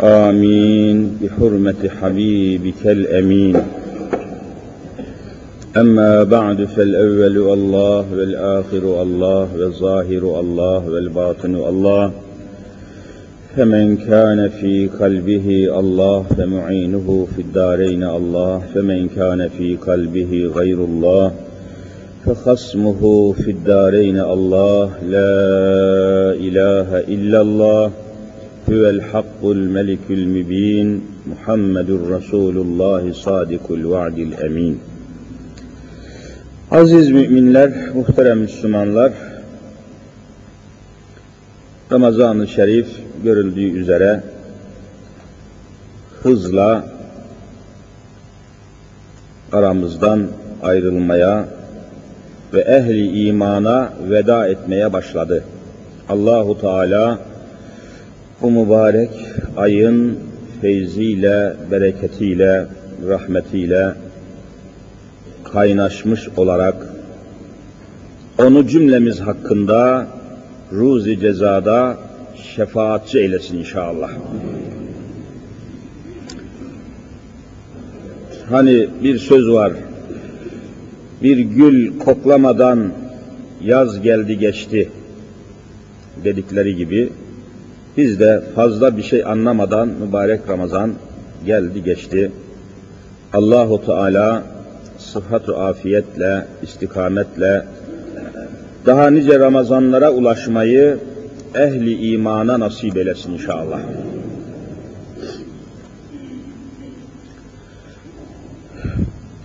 [0.00, 1.18] آمين.
[1.22, 3.56] بحرمة حبيبك الأمين.
[5.76, 12.12] أما بعد فالأول الله والآخر الله والظاهر الله والباطن الله.
[13.56, 18.62] فمن كان في قلبه الله فمعينه في الدارين الله.
[18.74, 21.32] فمن كان في قلبه غير الله
[22.26, 24.90] فخصمه في الدارين الله.
[25.08, 25.32] لا
[26.32, 28.05] إله إلا الله.
[28.69, 31.01] هو الحق الملك المبين
[31.31, 34.77] محمد رسول الله صادق الوعد الأمين
[36.71, 39.11] Aziz müminler, muhterem Müslümanlar,
[41.91, 42.87] Ramazan-ı Şerif
[43.23, 44.23] görüldüğü üzere
[46.23, 46.85] hızla
[49.51, 50.27] aramızdan
[50.63, 51.45] ayrılmaya
[52.53, 55.43] ve ehli imana veda etmeye başladı.
[56.09, 57.19] Allahu Teala
[58.46, 59.10] bu mübarek
[59.56, 60.18] ayın
[60.60, 62.66] feyziyle, bereketiyle,
[63.08, 63.94] rahmetiyle
[65.44, 66.86] kaynaşmış olarak
[68.38, 70.06] onu cümlemiz hakkında
[70.72, 71.96] ruzi cezada
[72.56, 74.10] şefaatçi eylesin inşallah.
[78.50, 79.72] Hani bir söz var,
[81.22, 82.92] bir gül koklamadan
[83.64, 84.90] yaz geldi geçti
[86.24, 87.10] dedikleri gibi
[87.96, 90.92] biz de fazla bir şey anlamadan mübarek Ramazan
[91.46, 92.32] geldi geçti.
[93.32, 94.42] Allahu Teala
[94.98, 97.66] sıhhat afiyetle, istikametle
[98.86, 100.98] daha nice Ramazanlara ulaşmayı
[101.54, 103.80] ehli imana nasip eylesin inşallah.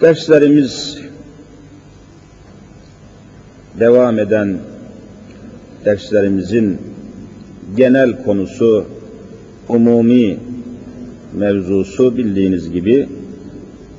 [0.02, 1.00] Derslerimiz
[3.80, 4.58] devam eden
[5.86, 6.91] derslerimizin
[7.78, 8.86] genel konusu,
[9.70, 10.38] umumi
[11.34, 13.10] mevzusu bildiğiniz gibi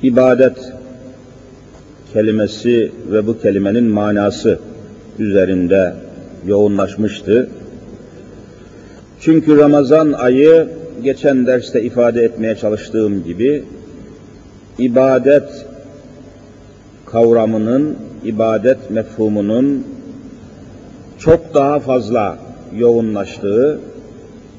[0.03, 0.57] ibadet
[2.13, 4.59] kelimesi ve bu kelimenin manası
[5.19, 5.93] üzerinde
[6.45, 7.49] yoğunlaşmıştı.
[9.21, 10.67] Çünkü Ramazan ayı
[11.03, 13.63] geçen derste ifade etmeye çalıştığım gibi
[14.79, 15.65] ibadet
[17.05, 19.83] kavramının, ibadet mefhumunun
[21.19, 22.37] çok daha fazla
[22.77, 23.79] yoğunlaştığı,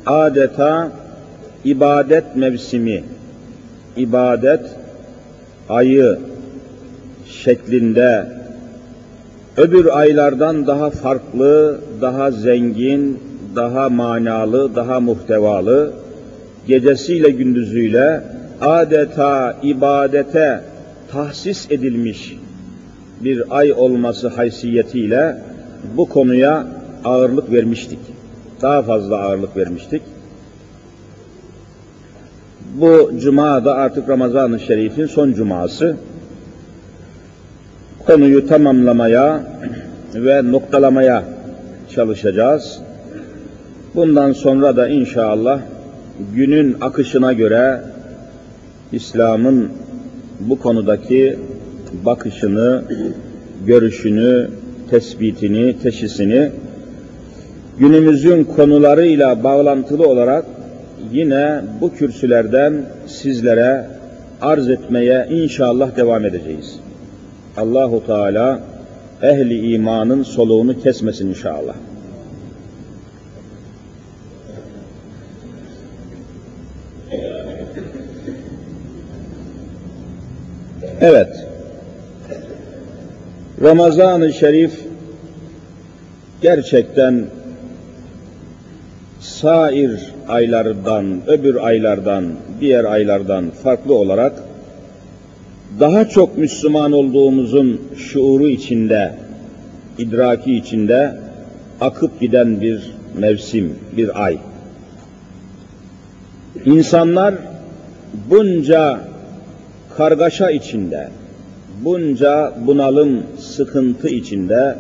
[0.07, 0.93] adeta
[1.65, 3.05] ibadet mevsimi,
[3.97, 4.61] ibadet
[5.69, 6.19] ayı
[7.27, 8.27] şeklinde.
[9.57, 13.21] Öbür aylardan daha farklı, daha zengin,
[13.57, 15.93] daha manalı, daha muhtevalı,
[16.67, 18.21] gecesiyle gündüzüyle
[18.61, 20.61] adeta ibadete
[21.13, 22.37] tahsis edilmiş
[23.21, 25.37] bir ay olması haysiyetiyle
[25.97, 26.67] bu konuya
[27.05, 27.99] ağırlık vermiştik.
[28.63, 30.03] Daha fazla ağırlık vermiştik.
[32.75, 35.97] Bu cuma da artık Ramazan-ı Şerif'in son cuması.
[38.07, 39.45] Konuyu tamamlamaya
[40.15, 41.25] ve noktalamaya
[41.95, 42.81] çalışacağız.
[43.95, 45.61] Bundan sonra da inşallah
[46.35, 47.81] günün akışına göre
[48.93, 49.69] İslam'ın
[50.41, 51.39] bu konudaki
[52.05, 52.83] bakışını,
[53.67, 54.51] görüşünü,
[54.91, 56.51] tespitini, teşhisini
[57.79, 60.45] günümüzün konularıyla bağlantılı olarak
[61.13, 62.75] yine bu kürsülerden
[63.07, 63.87] sizlere
[64.41, 66.81] arz etmeye inşallah devam edeceğiz.
[67.57, 68.61] Allahu Teala
[69.23, 71.75] ehli imanın soluğunu kesmesin inşallah.
[81.01, 81.47] Evet.
[83.63, 84.81] Ramazan-ı Şerif
[86.43, 87.27] gerçekten
[89.25, 92.25] sair aylardan, öbür aylardan,
[92.61, 94.33] diğer aylardan farklı olarak
[95.81, 99.15] daha çok Müslüman olduğumuzun şuuru içinde,
[99.99, 101.17] idraki içinde
[101.81, 104.39] akıp giden bir mevsim, bir ay.
[106.65, 107.35] İnsanlar
[108.31, 109.01] bunca
[109.97, 111.09] kargaşa içinde,
[111.85, 114.77] bunca bunalım, sıkıntı içinde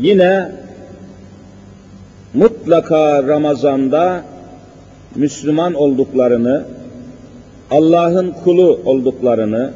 [0.00, 0.48] yine
[2.36, 4.24] mutlaka Ramazan'da
[5.14, 6.64] Müslüman olduklarını,
[7.70, 9.70] Allah'ın kulu olduklarını,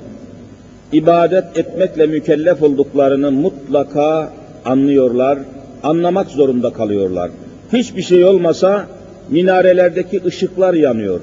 [0.92, 4.32] ibadet etmekle mükellef olduklarını mutlaka
[4.64, 5.38] anlıyorlar,
[5.82, 7.30] anlamak zorunda kalıyorlar.
[7.72, 8.86] Hiçbir şey olmasa
[9.28, 11.20] minarelerdeki ışıklar yanıyor.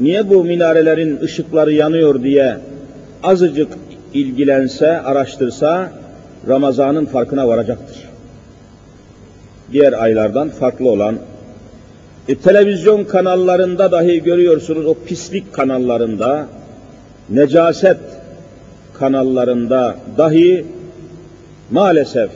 [0.00, 2.56] Niye bu minarelerin ışıkları yanıyor diye
[3.22, 3.68] azıcık
[4.14, 5.92] ilgilense, araştırsa
[6.48, 8.15] Ramazan'ın farkına varacaktır.
[9.72, 11.18] Diğer aylardan farklı olan
[12.28, 16.48] E, televizyon kanallarında dahi görüyorsunuz o pislik kanallarında,
[17.30, 17.96] necaset
[18.94, 20.64] kanallarında dahi
[21.70, 22.30] maalesef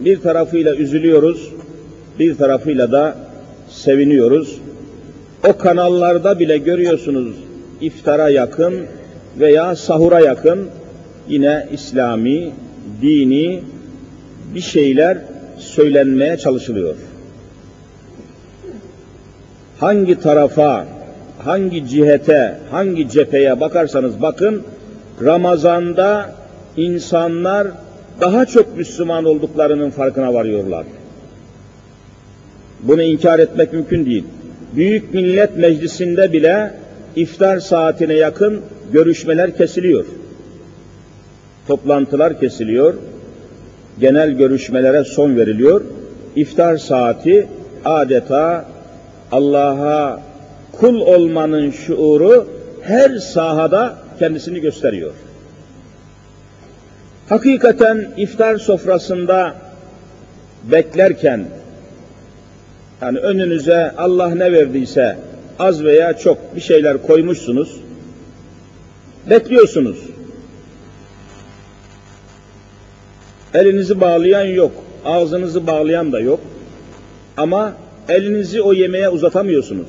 [0.00, 1.50] bir tarafıyla üzülüyoruz,
[2.18, 3.16] bir tarafıyla da
[3.68, 4.58] seviniyoruz.
[5.48, 7.36] O kanallarda bile görüyorsunuz
[7.80, 8.74] iftara yakın
[9.40, 10.68] veya sahura yakın
[11.28, 12.50] yine İslami,
[13.02, 13.62] dini
[14.54, 15.18] bir şeyler
[15.58, 16.94] söylenmeye çalışılıyor.
[19.78, 20.86] Hangi tarafa,
[21.38, 24.62] hangi cihete, hangi cepheye bakarsanız bakın,
[25.22, 26.34] Ramazan'da
[26.76, 27.68] insanlar
[28.20, 30.84] daha çok Müslüman olduklarının farkına varıyorlar.
[32.82, 34.24] Bunu inkar etmek mümkün değil.
[34.76, 36.74] Büyük Millet Meclisi'nde bile
[37.16, 38.60] iftar saatine yakın
[38.92, 40.04] görüşmeler kesiliyor.
[41.66, 42.94] Toplantılar kesiliyor.
[44.00, 45.82] Genel görüşmelere son veriliyor.
[46.36, 47.46] İftar saati
[47.84, 48.64] adeta
[49.32, 50.20] Allah'a
[50.72, 52.46] kul olmanın şuuru
[52.82, 55.12] her sahada kendisini gösteriyor.
[57.28, 59.54] Hakikaten iftar sofrasında
[60.72, 61.44] beklerken
[63.02, 65.16] yani önünüze Allah ne verdiyse
[65.58, 67.80] az veya çok bir şeyler koymuşsunuz.
[69.30, 69.98] Bekliyorsunuz.
[73.54, 74.72] Elinizi bağlayan yok,
[75.04, 76.40] ağzınızı bağlayan da yok.
[77.36, 77.72] Ama
[78.08, 79.88] elinizi o yemeğe uzatamıyorsunuz.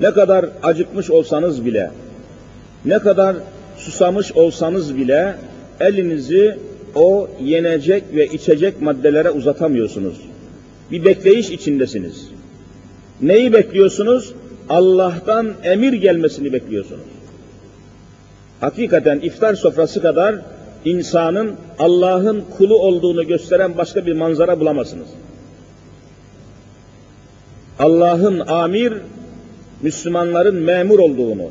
[0.00, 1.90] Ne kadar acıkmış olsanız bile,
[2.84, 3.36] ne kadar
[3.76, 5.34] susamış olsanız bile
[5.80, 6.58] elinizi
[6.94, 10.20] o yenecek ve içecek maddelere uzatamıyorsunuz.
[10.90, 12.28] Bir bekleyiş içindesiniz.
[13.22, 14.34] Neyi bekliyorsunuz?
[14.68, 17.00] Allah'tan emir gelmesini bekliyorsunuz.
[18.60, 20.36] Hakikaten iftar sofrası kadar
[20.84, 25.08] insanın Allah'ın kulu olduğunu gösteren başka bir manzara bulamazsınız.
[27.78, 28.92] Allah'ın amir,
[29.82, 31.48] Müslümanların memur olduğunu,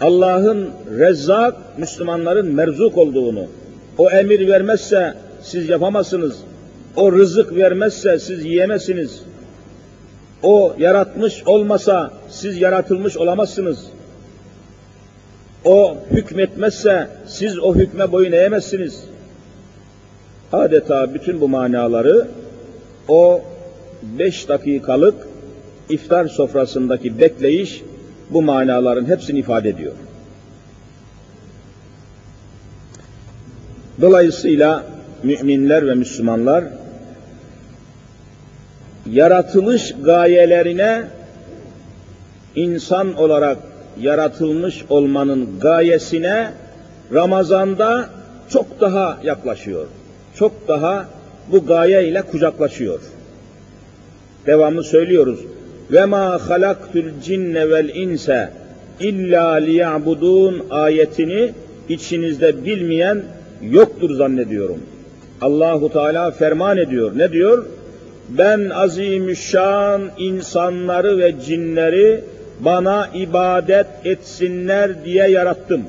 [0.00, 3.46] Allah'ın rezzak, Müslümanların merzuk olduğunu,
[3.98, 6.38] o emir vermezse siz yapamazsınız,
[6.96, 9.22] o rızık vermezse siz yiyemezsiniz,
[10.42, 13.86] o yaratmış olmasa siz yaratılmış olamazsınız.
[15.64, 19.04] O hükmetmezse siz o hükme boyun eğemezsiniz.
[20.52, 22.28] Adeta bütün bu manaları
[23.08, 23.42] o
[24.02, 25.28] beş dakikalık
[25.88, 27.82] iftar sofrasındaki bekleyiş
[28.30, 29.92] bu manaların hepsini ifade ediyor.
[34.00, 34.84] Dolayısıyla
[35.22, 36.64] müminler ve Müslümanlar
[39.10, 41.04] yaratılış gayelerine
[42.56, 43.58] insan olarak
[44.00, 46.50] yaratılmış olmanın gayesine
[47.14, 48.08] Ramazan'da
[48.48, 49.86] çok daha yaklaşıyor.
[50.34, 51.08] Çok daha
[51.52, 53.00] bu gaye ile kucaklaşıyor.
[54.46, 55.40] Devamlı söylüyoruz.
[55.92, 58.50] Ve ma halaktul cinne vel inse
[59.00, 61.52] illa liya'budun ayetini
[61.88, 63.22] içinizde bilmeyen
[63.62, 64.78] yoktur zannediyorum.
[65.40, 67.12] Allahu Teala ferman ediyor.
[67.16, 67.66] Ne diyor?
[68.28, 72.24] Ben azimüşşan insanları ve cinleri
[72.64, 75.84] bana ibadet etsinler diye yarattım.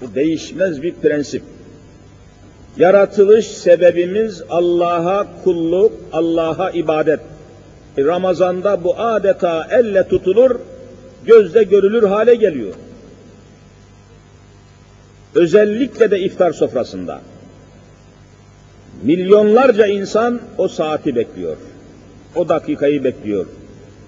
[0.00, 1.42] Bu değişmez bir prensip.
[2.76, 7.20] Yaratılış sebebimiz Allah'a kulluk, Allah'a ibadet.
[7.98, 10.60] E, Ramazanda bu adeta elle tutulur,
[11.24, 12.74] gözde görülür hale geliyor.
[15.34, 17.20] Özellikle de iftar sofrasında.
[19.02, 21.56] Milyonlarca insan o saati bekliyor.
[22.34, 23.46] O dakikayı bekliyor.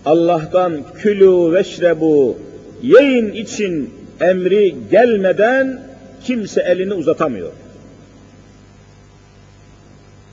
[0.04, 2.36] Allah'tan külü veşrebu
[2.82, 5.82] yiyin için emri gelmeden
[6.24, 7.52] kimse elini uzatamıyor.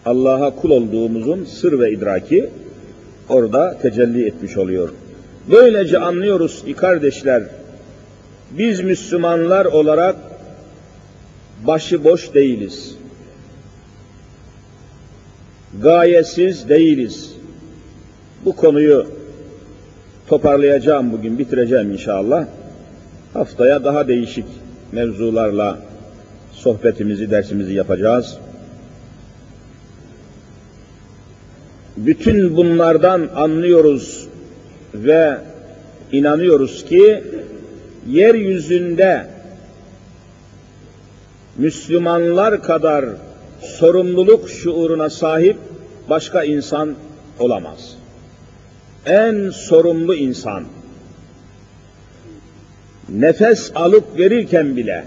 [0.06, 2.50] Allah'a kul olduğumuzun sır ve idraki
[3.30, 4.90] orada tecelli etmiş oluyor.
[5.52, 7.44] Böylece anlıyoruz ki kardeşler,
[8.52, 10.16] biz Müslümanlar olarak
[11.68, 12.96] başıboş değiliz.
[15.82, 17.34] Gayesiz değiliz.
[18.46, 19.08] Bu konuyu
[20.28, 22.46] toparlayacağım bugün, bitireceğim inşallah.
[23.34, 24.46] Haftaya daha değişik
[24.92, 25.80] mevzularla
[26.52, 28.38] sohbetimizi, dersimizi yapacağız.
[31.98, 34.28] Bütün bunlardan anlıyoruz
[34.94, 35.38] ve
[36.12, 37.24] inanıyoruz ki
[38.08, 39.28] yeryüzünde
[41.58, 43.06] Müslümanlar kadar
[43.62, 45.58] sorumluluk şuuruna sahip
[46.10, 46.96] başka insan
[47.40, 48.05] olamaz.
[49.06, 50.64] En sorumlu insan,
[53.10, 55.06] nefes alıp verirken bile,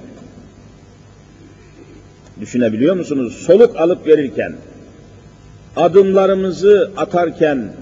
[2.41, 3.43] düşünebiliyor musunuz?
[3.47, 4.57] Soluk alıp verirken,
[5.77, 7.73] adımlarımızı atarken,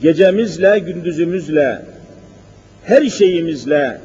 [0.00, 1.82] gecemizle, gündüzümüzle,
[2.84, 4.00] her şeyimizle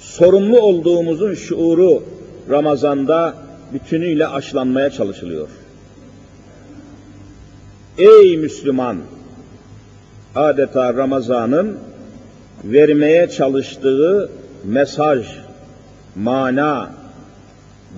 [0.00, 2.04] sorumlu olduğumuzun şuuru
[2.50, 3.34] Ramazan'da
[3.72, 5.48] bütünüyle aşılanmaya çalışılıyor.
[7.98, 8.98] Ey Müslüman!
[10.34, 11.78] Adeta Ramazan'ın
[12.64, 14.30] vermeye çalıştığı
[14.64, 15.26] mesaj,
[16.16, 16.92] mana,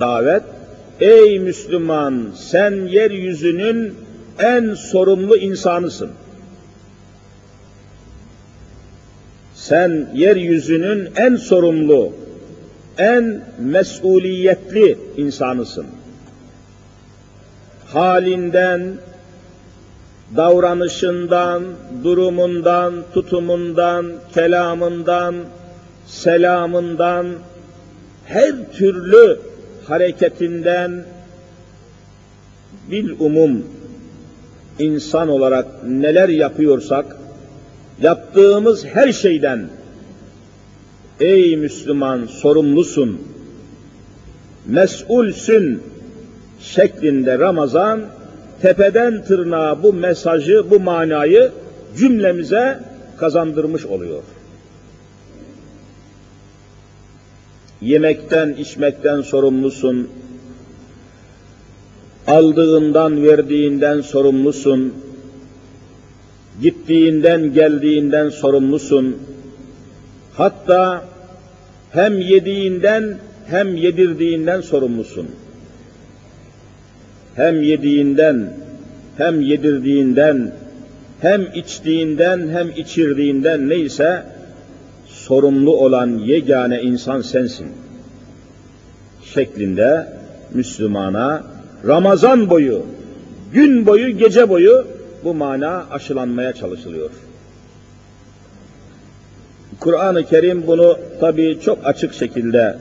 [0.00, 0.42] davet,
[1.00, 3.94] ey Müslüman sen yeryüzünün
[4.38, 6.10] en sorumlu insanısın.
[9.54, 12.12] Sen yeryüzünün en sorumlu,
[12.98, 15.86] en mesuliyetli insanısın.
[17.86, 18.80] Halinden,
[20.36, 21.62] davranışından,
[22.04, 25.34] durumundan, tutumundan, kelamından,
[26.06, 27.26] selamından,
[28.24, 29.40] her türlü
[29.86, 31.04] hareketinden
[32.90, 33.66] bil umum
[34.78, 37.16] insan olarak neler yapıyorsak
[38.02, 39.68] yaptığımız her şeyden
[41.20, 43.22] ey Müslüman sorumlusun,
[44.66, 45.82] mesulsün
[46.60, 48.00] şeklinde Ramazan
[48.62, 51.52] tepeden tırnağa bu mesajı, bu manayı
[51.96, 52.80] cümlemize
[53.16, 54.22] kazandırmış oluyor.
[57.80, 60.08] Yemekten, içmekten sorumlusun.
[62.26, 64.94] Aldığından, verdiğinden sorumlusun.
[66.62, 69.16] Gittiğinden, geldiğinden sorumlusun.
[70.34, 71.04] Hatta
[71.90, 75.28] hem yediğinden hem yedirdiğinden sorumlusun.
[77.38, 78.52] Hem yediğinden,
[79.16, 80.52] hem yedirdiğinden,
[81.20, 84.22] hem içtiğinden, hem içirdiğinden neyse
[85.06, 87.66] sorumlu olan yegane insan sensin.
[89.34, 90.08] Şeklinde
[90.54, 91.42] Müslümana
[91.86, 92.86] Ramazan boyu,
[93.52, 94.86] gün boyu, gece boyu
[95.24, 97.10] bu mana aşılanmaya çalışılıyor.
[99.80, 102.76] Kur'an-ı Kerim bunu tabi çok açık şekilde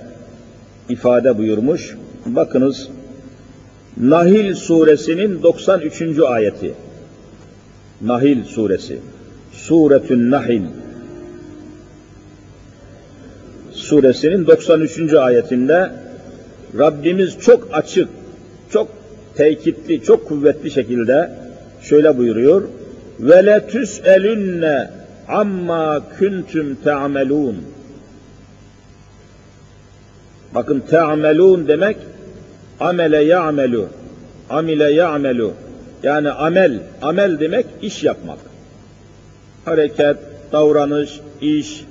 [0.89, 1.95] ifade buyurmuş.
[2.25, 2.89] Bakınız
[4.01, 6.20] Nahil suresinin 93.
[6.20, 6.74] ayeti.
[8.01, 9.00] Nahil suresi.
[9.51, 10.62] Suretün Nahil
[13.72, 15.13] suresinin 93.
[15.13, 15.92] ayetinde
[16.77, 18.10] Rabbimiz çok açık,
[18.70, 18.88] çok
[19.36, 21.32] tekitli, çok kuvvetli şekilde
[21.82, 22.63] şöyle buyuruyor.
[23.20, 24.92] Ve le tüs'elünne
[25.27, 27.58] amma kuntum ta'melun.
[30.56, 31.98] Bakın ta'melun demek
[32.79, 33.88] amele ya'melu.
[34.50, 35.53] Amile ya'melu.
[36.03, 38.39] Yani amel, amel demek iş yapmak.
[39.65, 40.17] Hareket,
[40.51, 41.86] davranış, iş,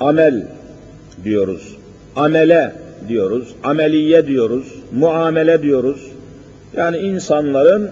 [0.00, 0.46] amel
[1.24, 1.76] diyoruz.
[2.16, 2.72] Amele
[3.08, 6.10] diyoruz, ameliye diyoruz, muamele diyoruz.
[6.76, 7.90] Yani insanların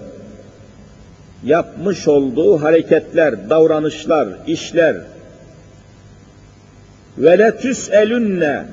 [1.44, 4.96] yapmış olduğu hareketler, davranışlar, işler.
[7.18, 8.64] Ve le tüs'elünne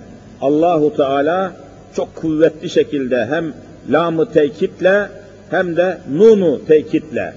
[0.42, 1.54] Allahu Teala
[1.98, 3.54] çok kuvvetli şekilde hem
[3.90, 5.10] lamı tekitle
[5.50, 7.34] hem de nunu tekitle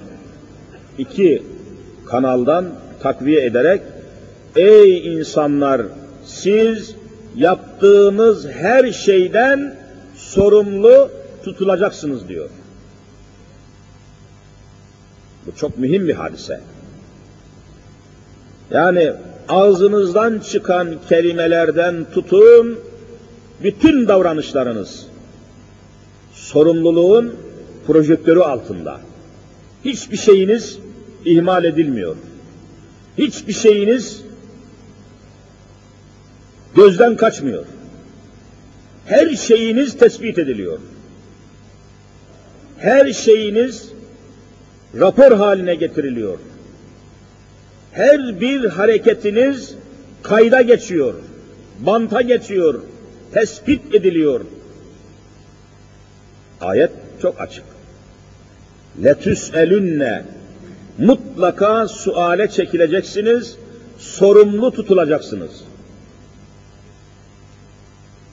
[0.98, 1.42] iki
[2.06, 2.66] kanaldan
[3.02, 3.82] takviye ederek
[4.56, 5.82] ey insanlar
[6.24, 6.94] siz
[7.36, 9.76] yaptığınız her şeyden
[10.16, 11.10] sorumlu
[11.44, 12.50] tutulacaksınız diyor.
[15.46, 16.60] Bu çok mühim bir hadise.
[18.70, 19.12] Yani
[19.48, 22.78] ağzınızdan çıkan kelimelerden tutun,
[23.62, 25.06] bütün davranışlarınız
[26.32, 27.36] sorumluluğun
[27.86, 29.00] projektörü altında.
[29.84, 30.78] Hiçbir şeyiniz
[31.24, 32.16] ihmal edilmiyor.
[33.18, 34.22] Hiçbir şeyiniz
[36.74, 37.64] gözden kaçmıyor.
[39.06, 40.78] Her şeyiniz tespit ediliyor.
[42.78, 43.92] Her şeyiniz
[44.98, 46.38] rapor haline getiriliyor.
[47.92, 49.74] Her bir hareketiniz
[50.22, 51.14] kayda geçiyor,
[51.80, 52.82] banta geçiyor,
[53.32, 54.40] tespit ediliyor.
[56.60, 56.90] Ayet
[57.22, 57.64] çok açık.
[59.02, 60.24] Letüs elünne
[60.98, 63.56] mutlaka suale çekileceksiniz,
[63.98, 65.64] sorumlu tutulacaksınız.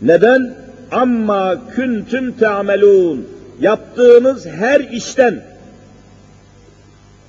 [0.01, 0.55] Neden?
[0.91, 3.27] Amma küntüm te'amelun.
[3.59, 5.43] Yaptığınız her işten.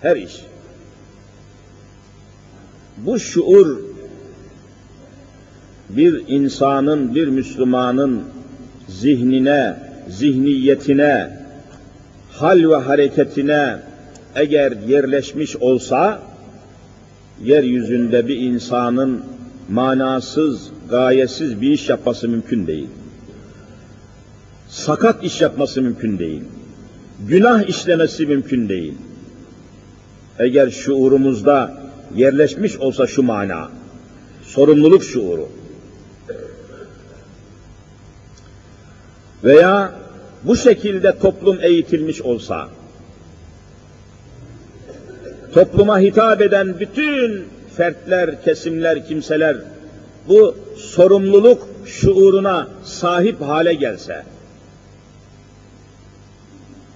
[0.01, 0.41] Her iş.
[2.97, 3.88] Bu şuur
[5.91, 8.23] bir insanın, bir Müslümanın
[8.89, 9.77] zihnine,
[10.09, 11.39] zihniyetine,
[12.33, 13.79] hal ve hareketine
[14.35, 16.23] eğer yerleşmiş olsa,
[17.45, 19.23] yeryüzünde bir insanın
[19.69, 22.89] manasız, gayesiz bir iş yapması mümkün değil.
[24.69, 26.43] Sakat iş yapması mümkün değil.
[27.29, 28.95] Günah işlemesi mümkün değil.
[30.39, 31.81] Eğer şuurumuzda
[32.17, 33.69] yerleşmiş olsa şu mana,
[34.43, 35.49] sorumluluk şuuru
[39.45, 39.93] veya
[40.43, 42.69] bu şekilde toplum eğitilmiş olsa,
[45.55, 47.45] topluma hitap eden bütün
[47.77, 49.57] fertler, kesimler, kimseler
[50.29, 54.23] bu sorumluluk şuuruna sahip hale gelse,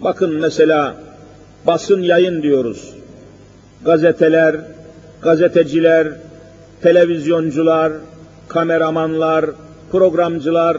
[0.01, 0.97] bakın mesela
[1.67, 2.95] basın yayın diyoruz,
[3.85, 4.57] gazeteler,
[5.23, 6.09] gazeteciler,
[6.83, 7.93] televizyoncular,
[8.49, 9.47] kameramanlar,
[9.93, 10.77] programcılar,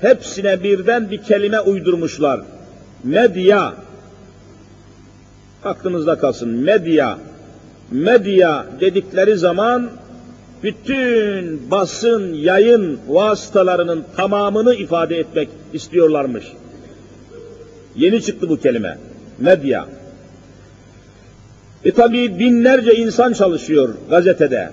[0.00, 2.40] hepsine birden bir kelime uydurmuşlar.
[3.04, 3.74] Medya,
[5.64, 7.18] aklınızda kalsın, medya,
[7.90, 9.90] medya dedikleri zaman
[10.62, 16.44] bütün basın, yayın vasıtalarının tamamını ifade etmek istiyorlarmış.
[17.96, 18.98] Yeni çıktı bu kelime,
[19.38, 19.86] medya.
[21.84, 24.70] E tabi binlerce insan çalışıyor gazetede.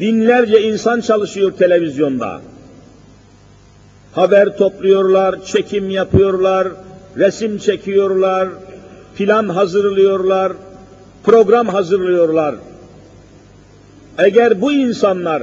[0.00, 2.40] Binlerce insan çalışıyor televizyonda.
[4.12, 6.68] Haber topluyorlar, çekim yapıyorlar,
[7.16, 8.48] resim çekiyorlar,
[9.16, 10.52] plan hazırlıyorlar,
[11.24, 12.54] program hazırlıyorlar.
[14.18, 15.42] Eğer bu insanlar,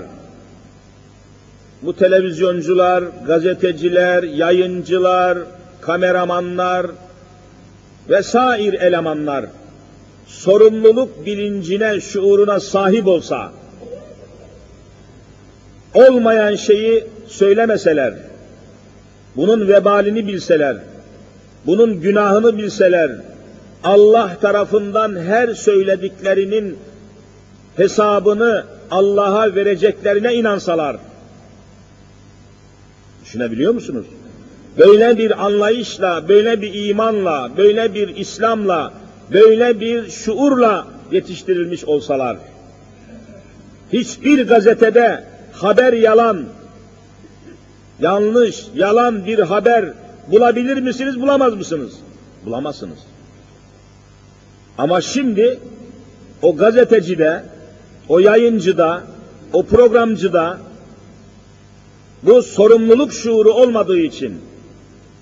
[1.82, 5.38] bu televizyoncular, gazeteciler, yayıncılar,
[5.82, 6.88] kameramanlar
[8.10, 9.46] vesair elemanlar
[10.28, 13.52] sorumluluk bilincine, şuuruna sahip olsa,
[15.94, 18.14] olmayan şeyi söylemeseler,
[19.36, 20.78] bunun vebalini bilseler,
[21.66, 23.12] bunun günahını bilseler,
[23.84, 26.78] Allah tarafından her söylediklerinin
[27.78, 30.98] hesabını Allah'a vereceklerine inansalar,
[33.26, 34.06] düşünebiliyor musunuz?
[34.78, 38.94] Böyle bir anlayışla, böyle bir imanla, böyle bir İslam'la,
[39.34, 42.38] böyle bir şuurla yetiştirilmiş olsalar,
[43.94, 46.46] hiçbir gazetede haber yalan,
[48.00, 49.94] yanlış, yalan bir haber
[50.32, 51.94] bulabilir misiniz, bulamaz mısınız?
[52.46, 53.00] Bulamazsınız.
[54.78, 55.60] Ama şimdi
[56.42, 57.44] o gazetecide,
[58.10, 59.04] o yayıncıda,
[59.54, 60.58] o programcıda
[62.24, 64.36] bu sorumluluk şuuru olmadığı için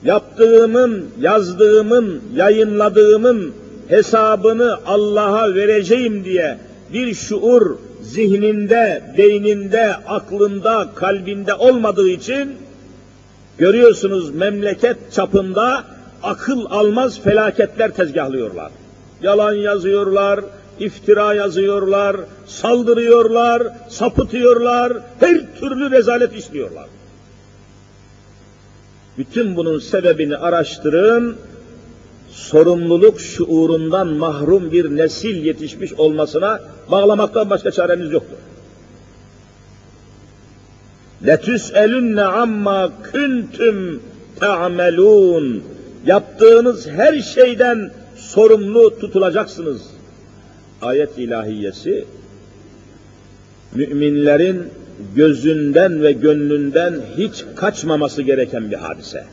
[0.04, 3.54] yaptığımın, yazdığımın, yayınladığımın
[3.88, 6.58] hesabını Allah'a vereceğim diye
[6.94, 12.62] bir şuur zihninde, beyninde, aklında, kalbinde olmadığı için
[13.58, 15.84] görüyorsunuz memleket çapında
[16.24, 18.72] akıl almaz felaketler tezgahlıyorlar.
[19.22, 20.39] Yalan yazıyorlar,
[20.80, 26.86] iftira yazıyorlar, saldırıyorlar, sapıtıyorlar, her türlü rezalet istiyorlar.
[29.18, 31.38] Bütün bunun sebebini araştırın,
[32.30, 36.60] sorumluluk şuurundan mahrum bir nesil yetişmiş olmasına
[36.92, 38.38] bağlamaktan başka çareniz yoktur.
[41.28, 44.02] Letüs elünle amma küntüm
[44.40, 45.64] ta'melun.
[46.06, 49.82] Yaptığınız her şeyden sorumlu tutulacaksınız.
[50.82, 52.06] Ayet ilahiyesi
[53.76, 54.64] müminlerin
[55.16, 59.24] gözünden ve gönlünden hiç kaçmaması gereken bir hadise.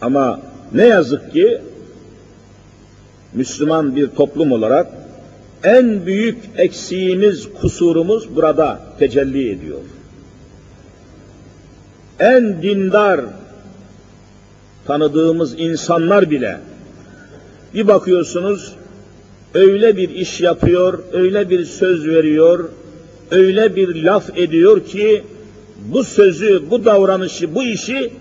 [0.00, 0.40] Ama
[0.72, 1.60] ne yazık ki
[3.34, 4.86] Müslüman bir toplum olarak
[5.64, 9.80] en büyük eksiğimiz, kusurumuz burada tecelli ediyor.
[12.22, 13.20] En dindar
[14.86, 16.60] tanıdığımız insanlar bile
[17.74, 18.74] bir bakıyorsunuz
[19.54, 22.68] öyle bir iş yapıyor, öyle bir söz veriyor,
[23.30, 25.24] öyle bir laf ediyor ki
[25.76, 28.12] bu sözü, bu davranışı, bu işi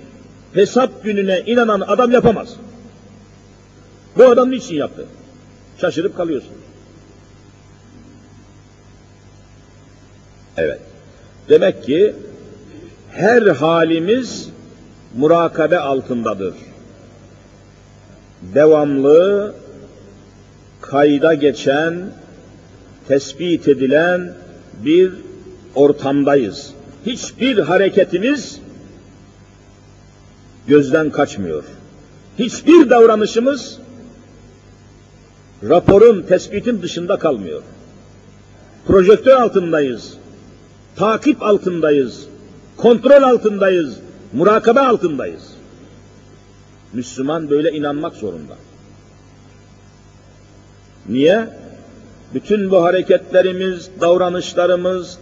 [0.53, 2.55] hesap gününe inanan adam yapamaz.
[4.17, 5.05] Bu adam niçin yaptı?
[5.81, 6.51] Şaşırıp kalıyorsun.
[10.57, 10.79] Evet.
[11.49, 12.15] Demek ki
[13.11, 14.49] her halimiz
[15.17, 16.53] murakabe altındadır.
[18.41, 19.53] Devamlı
[20.81, 22.11] kayda geçen,
[23.07, 24.33] tespit edilen
[24.85, 25.13] bir
[25.75, 26.73] ortamdayız.
[27.05, 28.59] Hiçbir hareketimiz
[30.67, 31.63] gözden kaçmıyor.
[32.39, 33.79] Hiçbir davranışımız
[35.63, 37.61] raporun, tespitin dışında kalmıyor.
[38.87, 40.17] Projektör altındayız,
[40.95, 42.30] takip altındayız,
[42.77, 43.99] kontrol altındayız,
[44.33, 45.43] murakabe altındayız.
[46.93, 48.55] Müslüman böyle inanmak zorunda.
[51.09, 51.49] Niye?
[52.33, 55.17] Bütün bu hareketlerimiz, davranışlarımız,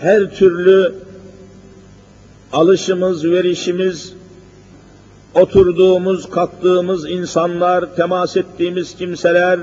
[0.00, 0.94] her türlü
[2.52, 4.14] alışımız, verişimiz,
[5.34, 9.60] oturduğumuz, kalktığımız insanlar, temas ettiğimiz kimseler,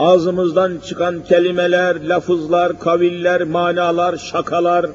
[0.00, 4.86] ağzımızdan çıkan kelimeler, lafızlar, kaviller, manalar, şakalar,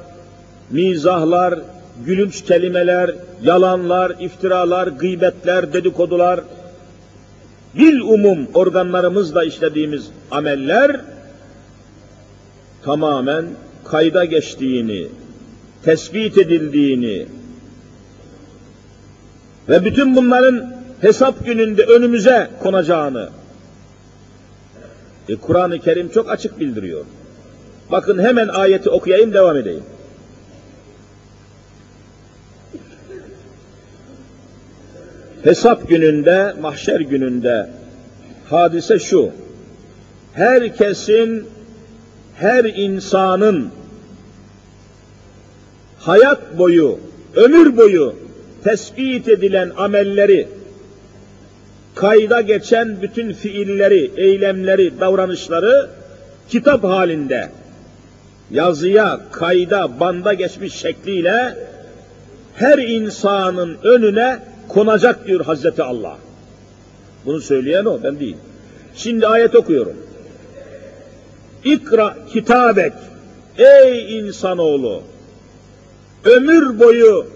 [0.70, 1.58] mizahlar,
[2.06, 6.40] gülünç kelimeler, yalanlar, iftiralar, gıybetler, dedikodular,
[7.74, 11.00] bil umum organlarımızla işlediğimiz ameller
[12.82, 13.44] tamamen
[13.84, 15.08] kayda geçtiğini,
[15.82, 17.26] tespit edildiğini
[19.68, 23.28] ve bütün bunların hesap gününde önümüze konacağını
[25.28, 27.04] e, Kur'an-ı Kerim çok açık bildiriyor.
[27.92, 29.82] Bakın hemen ayeti okuyayım devam edeyim.
[35.42, 37.70] Hesap gününde, mahşer gününde
[38.50, 39.30] hadise şu.
[40.32, 41.46] Herkesin,
[42.36, 43.68] her insanın
[45.98, 46.98] hayat boyu,
[47.34, 48.14] ömür boyu
[48.64, 50.48] tespit edilen amelleri,
[51.96, 55.90] kayda geçen bütün fiilleri, eylemleri, davranışları
[56.48, 57.48] kitap halinde
[58.50, 61.56] yazıya, kayda, banda geçmiş şekliyle
[62.54, 66.16] her insanın önüne konacak diyor Hazreti Allah.
[67.26, 68.36] Bunu söyleyen o, ben değil.
[68.96, 69.96] Şimdi ayet okuyorum.
[71.64, 72.92] İkra kitabek,
[73.58, 75.02] ey insanoğlu,
[76.24, 77.26] ömür boyu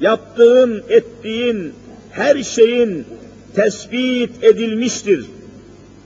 [0.00, 1.74] yaptığın, ettiğin
[2.10, 3.06] her şeyin
[3.54, 5.26] tespit edilmiştir.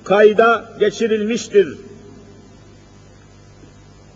[0.04, 1.78] Kayda geçirilmiştir.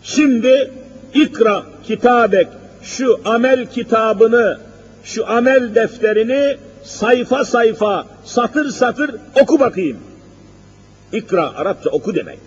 [0.03, 0.71] Şimdi
[1.13, 2.47] ikra kitabek
[2.83, 4.59] şu amel kitabını,
[5.03, 9.97] şu amel defterini sayfa sayfa, satır satır oku bakayım.
[11.13, 12.39] İkra Arapça oku demek.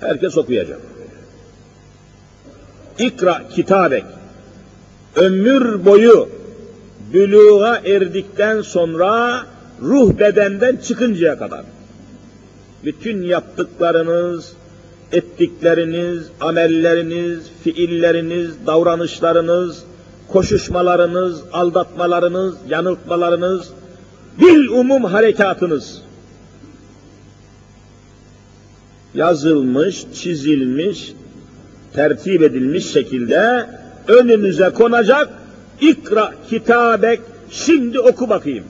[0.00, 0.80] Herkes okuyacak.
[2.98, 4.04] İkra kitabek.
[5.16, 6.28] Ömür boyu
[7.12, 9.42] büluğa erdikten sonra
[9.82, 11.64] ruh bedenden çıkıncaya kadar.
[12.84, 14.52] Bütün yaptıklarınız,
[15.12, 19.84] ettikleriniz, amelleriniz, fiilleriniz, davranışlarınız,
[20.28, 23.70] koşuşmalarınız, aldatmalarınız, yanıltmalarınız,
[24.40, 26.02] bil umum harekatınız.
[29.14, 31.12] Yazılmış, çizilmiş,
[31.92, 33.66] tertip edilmiş şekilde
[34.08, 35.43] önünüze konacak
[35.80, 38.64] ikra kitabek şimdi oku bakayım.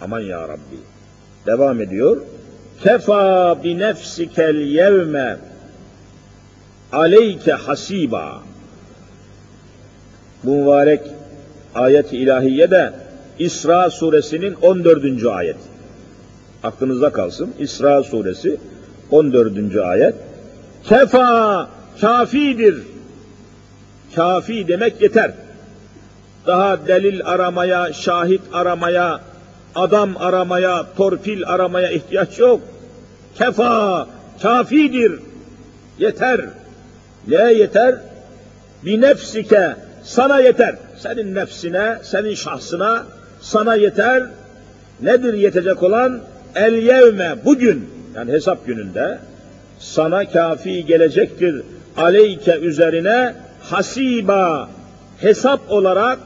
[0.00, 0.78] Aman ya Rabbi.
[1.46, 2.16] Devam ediyor.
[2.82, 5.36] Kefa bi nefsikel yevme
[6.92, 8.42] aleyke hasiba.
[10.44, 11.00] Bu mübarek
[11.74, 12.92] ayet-i ilahiye de
[13.38, 15.26] İsra suresinin 14.
[15.26, 15.56] ayet.
[16.62, 17.54] Aklınızda kalsın.
[17.58, 18.56] İsra suresi
[19.10, 19.76] 14.
[19.76, 20.14] ayet.
[20.84, 21.68] Kefa
[22.00, 22.91] kafidir.
[24.14, 25.32] Kafi demek yeter.
[26.46, 29.20] Daha delil aramaya, şahit aramaya,
[29.74, 32.60] adam aramaya, torpil aramaya ihtiyaç yok.
[33.34, 34.06] Kefa,
[34.42, 35.12] kafidir.
[35.98, 36.40] Yeter.
[37.28, 37.94] Ne yeter?
[38.84, 40.74] Bir nefsike, sana yeter.
[40.98, 43.06] Senin nefsine, senin şahsına,
[43.40, 44.22] sana yeter.
[45.00, 46.20] Nedir yetecek olan?
[46.54, 49.18] El yevme, bugün, yani hesap gününde,
[49.78, 51.62] sana kafi gelecektir.
[51.96, 53.34] Aleyke üzerine
[53.70, 54.68] hasiba,
[55.20, 56.18] hesap olarak,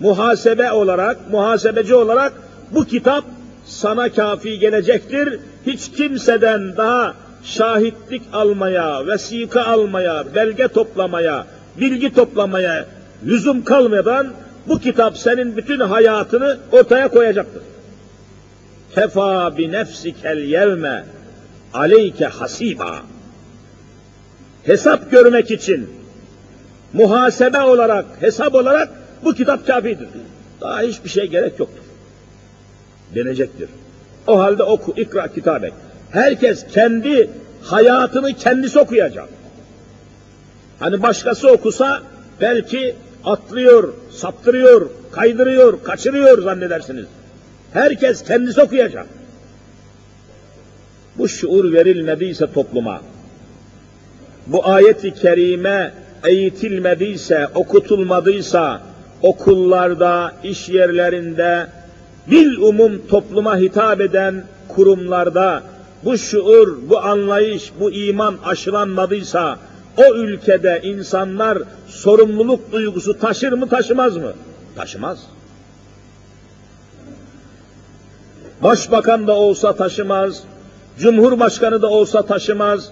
[0.00, 2.32] muhasebe olarak, muhasebeci olarak
[2.70, 3.24] bu kitap
[3.66, 5.40] sana kafi gelecektir.
[5.66, 7.14] Hiç kimseden daha
[7.44, 11.46] şahitlik almaya, vesika almaya, belge toplamaya,
[11.80, 12.86] bilgi toplamaya
[13.26, 14.32] lüzum kalmadan
[14.68, 17.62] bu kitap senin bütün hayatını ortaya koyacaktır.
[18.94, 21.04] Kefa bi nefsikel yevme
[21.74, 22.98] aleyke hasiba.
[24.64, 26.01] Hesap görmek için
[26.92, 28.88] muhasebe olarak, hesap olarak
[29.24, 30.08] bu kitap kafidir.
[30.60, 31.84] Daha hiçbir şey gerek yoktur.
[33.14, 33.68] Denecektir.
[34.26, 35.72] O halde oku, ikra kitabek.
[36.10, 37.30] Herkes kendi
[37.62, 39.28] hayatını kendisi okuyacak.
[40.78, 42.02] Hani başkası okusa
[42.40, 47.06] belki atlıyor, saptırıyor, kaydırıyor, kaçırıyor zannedersiniz.
[47.72, 49.06] Herkes kendisi okuyacak.
[51.18, 53.02] Bu şuur verilmediyse topluma,
[54.46, 55.92] bu ayeti kerime
[56.24, 58.80] eğitilmediyse, okutulmadıysa,
[59.22, 61.66] okullarda, iş yerlerinde,
[62.30, 65.62] bil umum topluma hitap eden kurumlarda
[66.04, 69.58] bu şuur, bu anlayış, bu iman aşılanmadıysa,
[69.96, 74.32] o ülkede insanlar sorumluluk duygusu taşır mı taşımaz mı?
[74.76, 75.18] Taşımaz.
[78.62, 80.42] Başbakan da olsa taşımaz,
[80.98, 82.90] Cumhurbaşkanı da olsa taşımaz,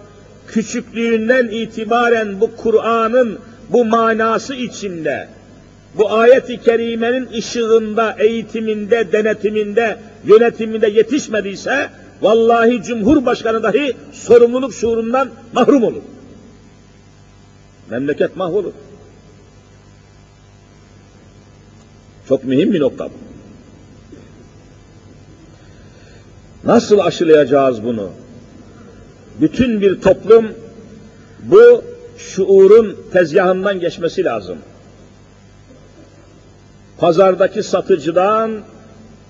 [0.48, 5.28] küçüklüğünden itibaren bu Kur'an'ın bu manası içinde
[5.98, 11.90] bu ayet-i kerimenin ışığında, eğitiminde, denetiminde, yönetiminde yetişmediyse,
[12.22, 16.02] vallahi Cumhurbaşkanı dahi sorumluluk şuurundan mahrum olur.
[17.90, 18.72] Memleket mahvolur.
[22.28, 23.12] Çok mühim bir nokta bu.
[26.64, 28.10] Nasıl aşılayacağız bunu?
[29.40, 30.48] Bütün bir toplum
[31.42, 31.84] bu
[32.18, 34.58] şuurun tezgahından geçmesi lazım.
[36.98, 38.60] Pazardaki satıcıdan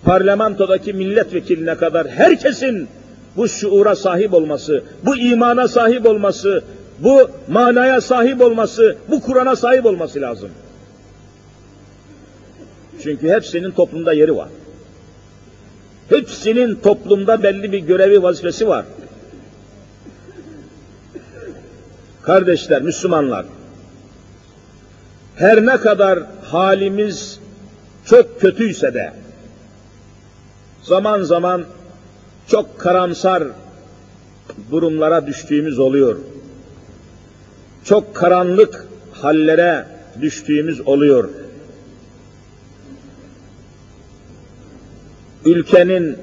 [0.04, 2.88] parlamentodaki milletvekiline kadar herkesin
[3.36, 6.64] bu şuura sahip olması, bu imana sahip olması,
[6.98, 10.50] bu manaya sahip olması, bu Kur'an'a sahip olması lazım.
[13.02, 14.48] Çünkü hepsinin toplumda yeri var.
[16.08, 18.84] Hepsinin toplumda belli bir görevi, vazifesi var.
[22.22, 23.46] Kardeşler, Müslümanlar,
[25.36, 27.40] her ne kadar halimiz
[28.04, 29.12] çok kötüyse de,
[30.82, 31.64] zaman zaman
[32.46, 33.44] çok karamsar
[34.70, 36.16] durumlara düştüğümüz oluyor.
[37.84, 39.86] Çok karanlık hallere
[40.20, 41.28] düştüğümüz oluyor.
[45.44, 46.16] ülkenin,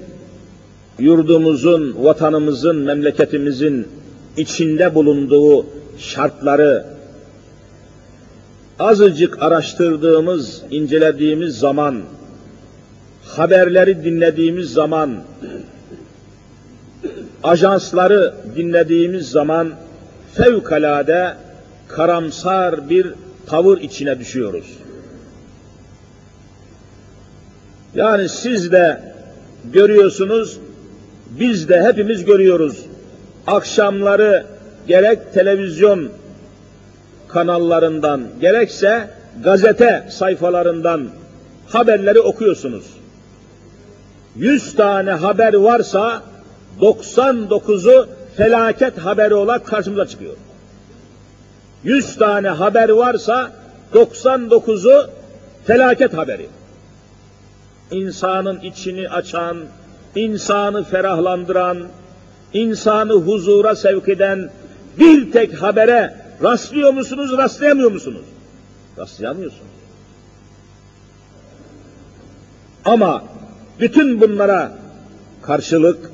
[0.99, 3.87] yurdumuzun, vatanımızın, memleketimizin
[4.37, 5.65] içinde bulunduğu
[5.97, 6.85] şartları
[8.79, 12.01] azıcık araştırdığımız, incelediğimiz zaman,
[13.25, 15.15] haberleri dinlediğimiz zaman,
[17.43, 19.71] ajansları dinlediğimiz zaman
[20.33, 21.33] fevkalade
[21.87, 23.13] karamsar bir
[23.45, 24.77] tavır içine düşüyoruz.
[27.95, 29.13] Yani siz de
[29.73, 30.59] görüyorsunuz,
[31.39, 32.85] biz de hepimiz görüyoruz.
[33.47, 34.45] Akşamları
[34.87, 36.09] gerek televizyon
[37.27, 39.09] kanallarından, gerekse
[39.43, 41.07] gazete sayfalarından
[41.67, 42.85] haberleri okuyorsunuz.
[44.35, 46.23] Yüz tane haber varsa
[46.81, 50.35] 99'u felaket haberi olarak karşımıza çıkıyor.
[51.83, 53.51] Yüz tane haber varsa
[53.93, 55.09] 99'u
[55.65, 56.47] felaket haberi
[57.91, 59.57] insanın içini açan,
[60.15, 61.77] insanı ferahlandıran,
[62.53, 64.49] insanı huzura sevk eden
[64.99, 68.25] bir tek habere rastlıyor musunuz, rastlayamıyor musunuz?
[68.97, 69.77] Rastlayamıyorsunuz.
[72.85, 73.23] Ama
[73.79, 74.71] bütün bunlara
[75.41, 76.11] karşılık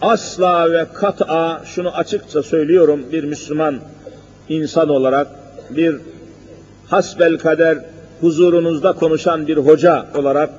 [0.00, 3.80] asla ve kat'a şunu açıkça söylüyorum bir Müslüman
[4.48, 5.26] insan olarak
[5.70, 5.96] bir
[6.88, 7.78] hasbel kader
[8.20, 10.50] huzurunuzda konuşan bir hoca olarak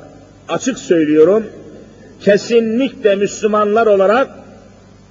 [0.50, 1.44] açık söylüyorum.
[2.22, 4.30] Kesinlikle Müslümanlar olarak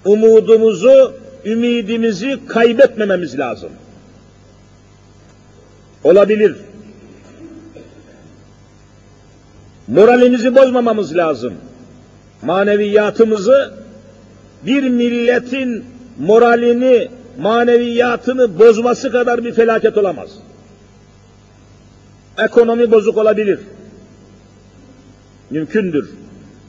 [0.04, 1.12] umudumuzu,
[1.46, 3.70] ümidimizi kaybetmememiz lazım.
[6.04, 6.56] Olabilir.
[9.88, 11.54] Moralimizi bozmamamız lazım.
[12.42, 13.74] Maneviyatımızı
[14.62, 15.84] bir milletin
[16.18, 20.30] moralini, maneviyatını bozması kadar bir felaket olamaz.
[22.38, 23.58] Ekonomi bozuk olabilir.
[25.50, 26.10] Mümkündür.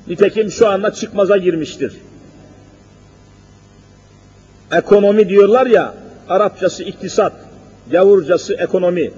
[0.08, 1.94] Nitekim şu anda çıkmaza girmiştir.
[4.72, 5.94] Ekonomi diyorlar ya,
[6.30, 7.34] Arapçası iktisat,
[7.92, 9.12] Yavurcası ekonomi.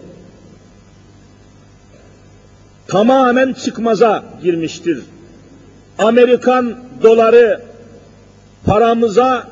[2.88, 5.00] Tamamen çıkmaza girmiştir.
[5.98, 7.62] Amerikan doları
[8.66, 9.48] paramıza,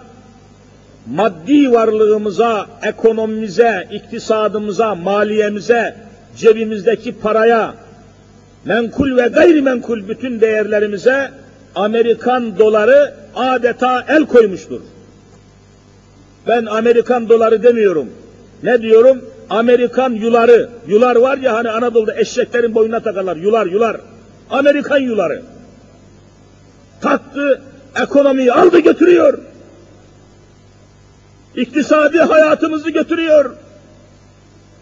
[1.16, 5.96] maddi varlığımıza, ekonomimize, iktisadımıza, maliyemize
[6.38, 7.74] cebimizdeki paraya,
[8.66, 11.32] menkul ve gayrimenkul bütün değerlerimize
[11.76, 14.82] Amerikan doları adeta el koymuştur.
[16.48, 18.10] Ben Amerikan doları demiyorum.
[18.64, 19.26] Ne diyorum?
[19.50, 20.70] Amerikan yuları.
[20.88, 23.36] Yular var ya hani Anadolu'da eşeklerin boynuna takarlar.
[23.36, 23.98] Yular, yular.
[24.50, 25.42] Amerikan yuları.
[27.02, 27.62] Taktı,
[28.02, 29.40] ekonomiyi aldı götürüyor.
[31.56, 33.56] İktisadi hayatımızı götürüyor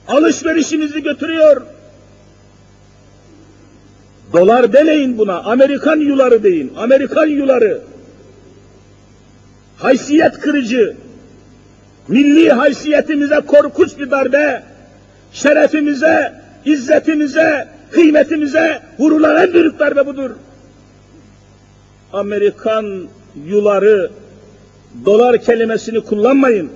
[0.08, 1.62] alışverişimizi götürüyor.
[4.34, 7.82] Dolar demeyin buna, Amerikan yuları deyin, Amerikan yuları.
[9.78, 10.98] Haysiyet kırıcı,
[12.08, 14.64] milli haysiyetimize korkunç bir darbe,
[15.32, 16.34] şerefimize,
[16.66, 20.32] izzetimize, kıymetimize vurulan en büyük darbe budur.
[22.14, 23.08] Amerikan
[23.46, 24.12] yuları,
[25.06, 26.70] dolar kelimesini kullanmayın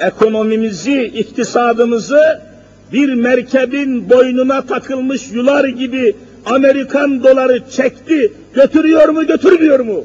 [0.00, 2.40] ekonomimizi, iktisadımızı
[2.92, 10.04] bir merkebin boynuna takılmış yular gibi Amerikan doları çekti, götürüyor mu götürmüyor mu?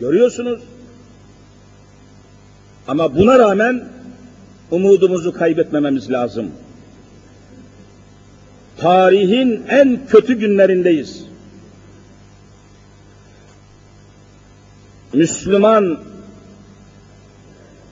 [0.00, 0.60] Görüyorsunuz.
[2.88, 3.84] Ama buna rağmen
[4.70, 6.50] umudumuzu kaybetmememiz lazım.
[8.76, 11.24] Tarihin en kötü günlerindeyiz.
[15.12, 15.98] Müslüman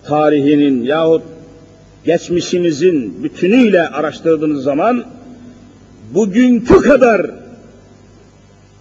[0.05, 1.23] tarihinin yahut
[2.05, 5.05] geçmişimizin bütünüyle araştırdığınız zaman
[6.15, 7.31] bugünkü kadar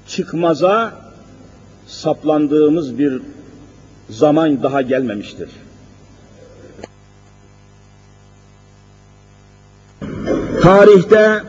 [0.07, 0.93] çıkmaza
[1.87, 3.21] saplandığımız bir
[4.09, 5.49] zaman daha gelmemiştir.
[10.65, 11.43] Tarihte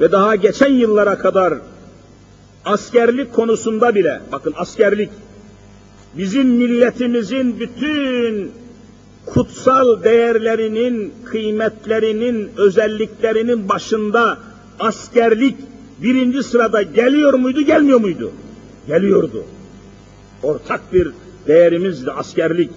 [0.00, 1.54] ve daha geçen yıllara kadar
[2.64, 5.10] askerlik konusunda bile, bakın askerlik,
[6.18, 8.52] bizim milletimizin bütün
[9.26, 14.38] kutsal değerlerinin, kıymetlerinin, özelliklerinin başında
[14.80, 15.56] askerlik
[16.02, 18.32] birinci sırada geliyor muydu, gelmiyor muydu?
[18.86, 19.44] Geliyordu.
[20.42, 21.10] Ortak bir
[21.46, 22.70] değerimizdi askerlik.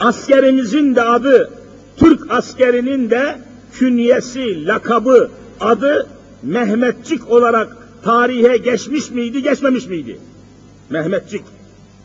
[0.00, 1.50] Askerimizin de adı,
[1.96, 5.30] Türk askerinin de künyesi, lakabı,
[5.60, 6.06] adı
[6.42, 10.18] Mehmetçik olarak tarihe geçmiş miydi, geçmemiş miydi?
[10.90, 11.42] Mehmetçik.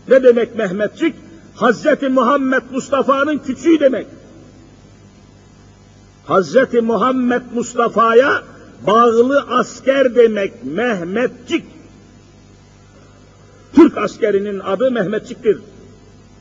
[0.07, 1.15] Ne demek Mehmetçik?
[1.55, 4.07] Hazreti Muhammed Mustafa'nın küçüğü demek.
[6.25, 8.43] Hazreti Muhammed Mustafa'ya
[8.87, 11.63] bağlı asker demek Mehmetçik.
[13.75, 15.57] Türk askerinin adı Mehmetçik'tir.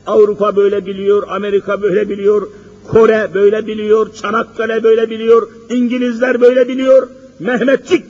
[0.07, 2.47] Avrupa böyle biliyor, Amerika böyle biliyor,
[2.87, 7.07] Kore böyle biliyor, Çanakkale böyle biliyor, İngilizler böyle biliyor.
[7.39, 8.05] Mehmetçik,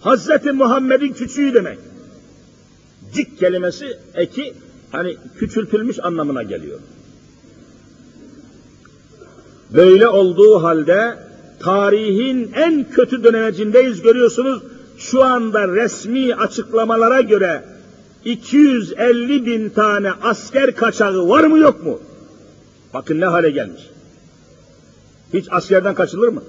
[0.00, 1.78] Hazreti Muhammed'in küçüğü demek.
[3.14, 4.54] Cik kelimesi eki
[4.92, 6.78] hani küçültülmüş anlamına geliyor.
[9.74, 11.14] Böyle olduğu halde
[11.60, 14.62] tarihin en kötü dönemecindeyiz görüyorsunuz.
[14.98, 17.64] Şu anda resmi açıklamalara göre
[18.24, 22.00] 250 bin tane asker kaçağı var mı yok mu?
[22.94, 23.82] Bakın ne hale gelmiş.
[25.34, 26.42] Hiç askerden kaçılır mı?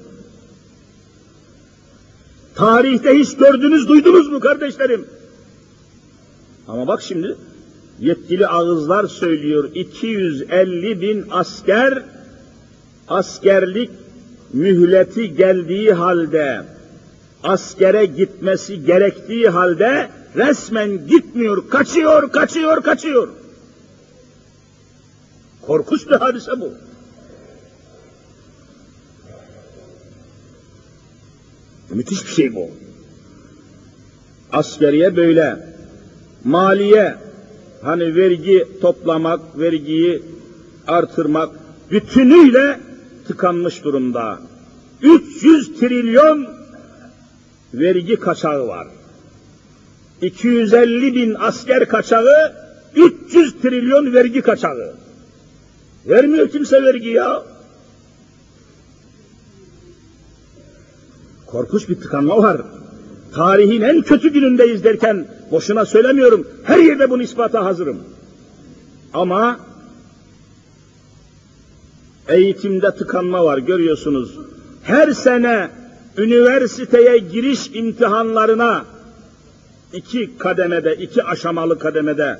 [2.56, 5.06] Tarihte hiç gördünüz, duydunuz mu kardeşlerim?
[6.67, 7.36] Ama bak şimdi
[8.00, 12.04] yetkili ağızlar söylüyor 250 bin asker
[13.08, 13.89] askerlik
[14.54, 16.63] mühleti geldiği halde
[17.44, 23.30] askere gitmesi gerektiği halde resmen gitmiyor, kaçıyor, kaçıyor, kaçıyor.
[25.62, 26.74] Korkunç bir hadise bu.
[31.93, 32.69] Müthiş bir şey bu.
[34.51, 35.71] Askeriye böyle.
[36.43, 37.15] Maliye,
[37.82, 40.23] hani vergi toplamak, vergiyi
[40.88, 41.49] artırmak
[41.91, 42.80] bütünüyle
[43.27, 44.39] tıkanmış durumda.
[45.01, 46.47] 300 trilyon
[47.73, 48.88] vergi kaçağı var.
[50.21, 52.54] 250 bin asker kaçağı,
[52.95, 54.93] 300 trilyon vergi kaçağı.
[56.06, 57.43] Vermiyor kimse vergi ya.
[61.51, 62.61] Korkunç bir tıkanma var.
[63.33, 66.47] Tarihin en kötü günündeyiz derken boşuna söylemiyorum.
[66.63, 67.97] Her yerde bunun ispata hazırım.
[69.13, 69.59] Ama
[72.27, 74.39] eğitimde tıkanma var görüyorsunuz.
[74.83, 75.69] Her sene
[76.17, 78.85] üniversiteye giriş imtihanlarına
[79.93, 82.39] iki kademede, iki aşamalı kademede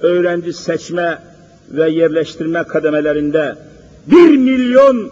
[0.00, 1.22] öğrenci seçme
[1.70, 3.56] ve yerleştirme kademelerinde
[4.06, 5.10] bir milyon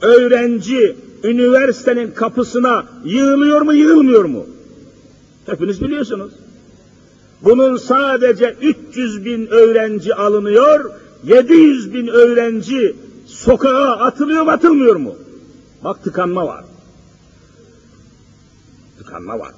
[0.00, 4.46] öğrenci üniversitenin kapısına yığılıyor mu yığılmıyor mu?
[5.46, 6.32] Hepiniz biliyorsunuz.
[7.42, 10.90] Bunun sadece 300 bin öğrenci alınıyor,
[11.24, 15.14] 700 bin öğrenci sokağa atılıyor mu atılmıyor mu?
[15.84, 16.64] Bak tıkanma var.
[18.98, 19.52] Tıkanma var.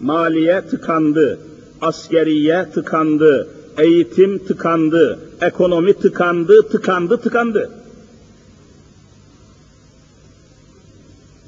[0.00, 1.40] Maliye tıkandı,
[1.80, 7.70] askeriye tıkandı, eğitim tıkandı, ekonomi tıkandı, tıkandı, tıkandı.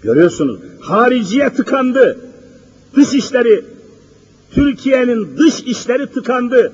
[0.03, 2.19] Görüyorsunuz, hariciye tıkandı,
[2.97, 3.65] dış işleri,
[4.51, 6.73] Türkiye'nin dış işleri tıkandı.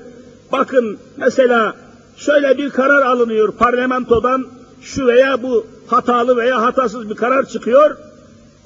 [0.51, 1.75] Bakın mesela
[2.17, 4.47] şöyle bir karar alınıyor parlamentodan,
[4.81, 7.97] şu veya bu hatalı veya hatasız bir karar çıkıyor.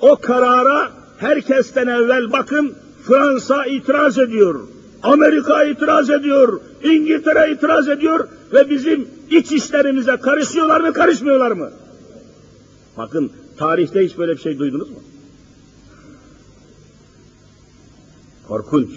[0.02, 2.74] O karara herkesten evvel bakın
[3.08, 4.60] Fransa itiraz ediyor.
[5.04, 6.60] Amerika itiraz ediyor.
[6.84, 11.70] İngiltere itiraz ediyor ve bizim iç işlerimize karışıyorlar mı karışmıyorlar mı?
[12.98, 15.00] Bakın tarihte hiç böyle bir şey duydunuz mu?
[18.48, 18.90] Korkunç.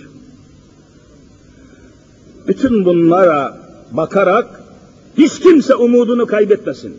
[2.48, 4.60] Bütün bunlara bakarak
[5.18, 6.96] hiç kimse umudunu kaybetmesin.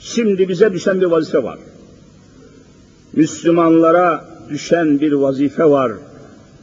[0.00, 1.58] Şimdi bize düşen bir vazife var.
[3.12, 5.92] Müslümanlara düşen bir vazife var.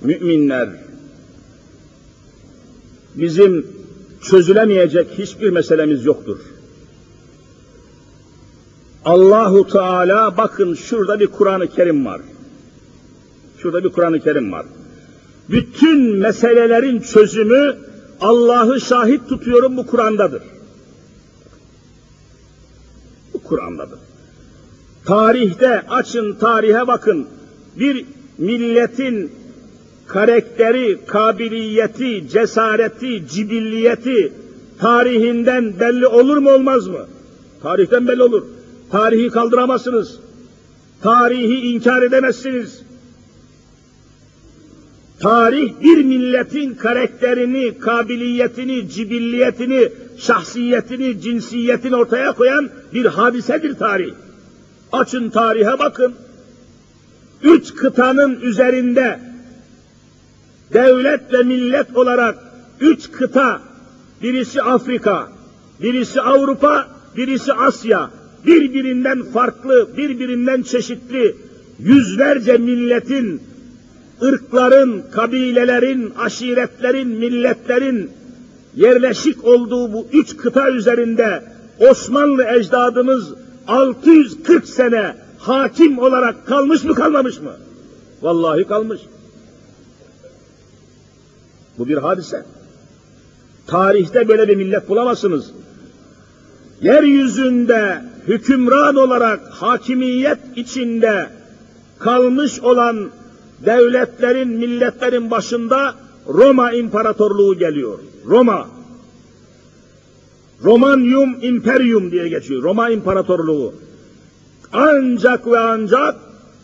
[0.03, 0.69] Müminler,
[3.15, 3.67] bizim
[4.21, 6.39] çözülemeyecek hiçbir meselemiz yoktur.
[9.09, 12.21] Allahu Teala bakın şurada bir Kur'an-ı Kerim var.
[13.57, 14.65] Şurada bir Kur'an-ı Kerim var.
[15.49, 17.77] Bütün meselelerin çözümü
[18.21, 20.41] Allah'ı şahit tutuyorum bu Kur'an'dadır.
[23.33, 23.99] Bu Kur'an'dadır.
[25.05, 27.27] Tarihte açın tarihe bakın.
[27.79, 28.05] Bir
[28.37, 29.31] milletin
[30.07, 34.33] karakteri, kabiliyeti, cesareti, cibilliyeti
[34.79, 37.05] tarihinden belli olur mu olmaz mı?
[37.61, 38.43] Tarihten belli olur.
[38.91, 40.19] Tarihi kaldıramazsınız.
[41.01, 42.81] Tarihi inkar edemezsiniz.
[45.19, 54.13] Tarih bir milletin karakterini, kabiliyetini, cibilliyetini, şahsiyetini, cinsiyetini ortaya koyan bir hadisedir tarih.
[54.91, 56.13] Açın tarihe bakın.
[57.43, 59.19] Üç kıtanın üzerinde
[60.73, 62.37] devlet ve millet olarak
[62.79, 63.61] üç kıta,
[64.23, 65.27] birisi Afrika,
[65.81, 68.09] birisi Avrupa, birisi Asya,
[68.45, 71.35] birbirinden farklı, birbirinden çeşitli
[71.79, 73.41] yüzlerce milletin,
[74.23, 78.11] ırkların, kabilelerin, aşiretlerin, milletlerin
[78.75, 81.43] yerleşik olduğu bu üç kıta üzerinde
[81.79, 83.33] Osmanlı ecdadımız
[83.67, 87.51] 640 sene hakim olarak kalmış mı kalmamış mı?
[88.21, 89.01] Vallahi kalmış.
[91.77, 92.45] Bu bir hadise.
[93.67, 95.51] Tarihte böyle bir millet bulamazsınız.
[96.81, 101.29] Yeryüzünde hükümran olarak hakimiyet içinde
[101.99, 103.09] kalmış olan
[103.65, 105.95] devletlerin, milletlerin başında
[106.27, 107.99] Roma İmparatorluğu geliyor.
[108.25, 108.67] Roma.
[110.63, 112.63] Romanium Imperium diye geçiyor.
[112.63, 113.73] Roma İmparatorluğu.
[114.73, 116.15] Ancak ve ancak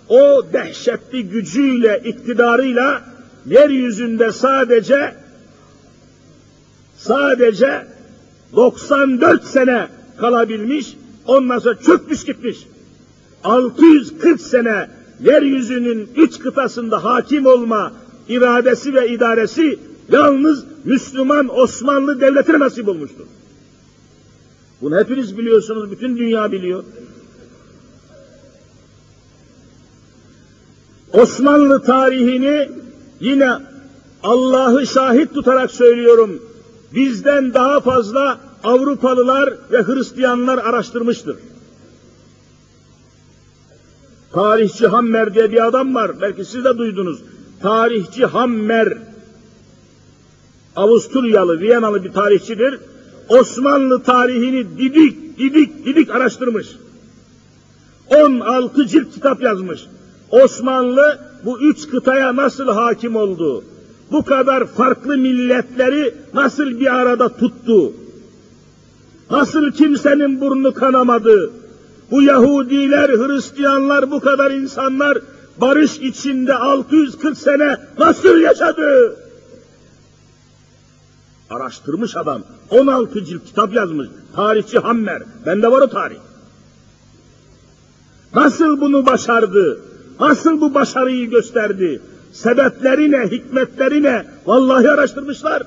[0.09, 3.01] o dehşetli gücüyle, iktidarıyla
[3.45, 5.15] yeryüzünde sadece
[6.97, 7.87] sadece
[8.55, 9.87] 94 sene
[10.17, 12.67] kalabilmiş, ondan sonra çökmüş gitmiş.
[13.43, 14.89] 640 sene
[15.23, 17.91] yeryüzünün üç kıtasında hakim olma
[18.29, 19.79] iradesi ve idaresi
[20.11, 23.25] yalnız Müslüman Osmanlı Devleti'ne nasip olmuştur.
[24.81, 26.83] Bunu hepiniz biliyorsunuz, bütün dünya biliyor.
[31.13, 32.69] Osmanlı tarihini
[33.19, 33.51] yine
[34.23, 36.41] Allah'ı şahit tutarak söylüyorum.
[36.95, 41.37] Bizden daha fazla Avrupalılar ve Hristiyanlar araştırmıştır.
[44.33, 46.21] Tarihçi Hammer diye bir adam var.
[46.21, 47.19] Belki siz de duydunuz.
[47.61, 48.97] Tarihçi Hammer.
[50.75, 52.79] Avusturyalı, Viyanalı bir tarihçidir.
[53.29, 56.67] Osmanlı tarihini didik, didik, didik araştırmış.
[58.07, 59.81] 16 cilt kitap yazmış.
[60.31, 63.63] Osmanlı bu üç kıtaya nasıl hakim oldu?
[64.11, 67.93] Bu kadar farklı milletleri nasıl bir arada tuttu?
[69.31, 71.51] Nasıl kimsenin burnu kanamadı?
[72.11, 75.17] Bu Yahudiler, Hristiyanlar, bu kadar insanlar
[75.57, 79.15] barış içinde 640 sene nasıl yaşadı?
[81.49, 82.41] Araştırmış adam.
[82.69, 84.07] 16 cilt kitap yazmış.
[84.35, 85.23] Tarihçi Hammer.
[85.45, 86.17] Bende var o tarih.
[88.35, 89.81] Nasıl bunu başardı?
[90.19, 92.01] Nasıl bu başarıyı gösterdi?
[92.33, 94.25] Sebepleri ne, hikmetleri ne?
[94.45, 95.63] Vallahi araştırmışlar.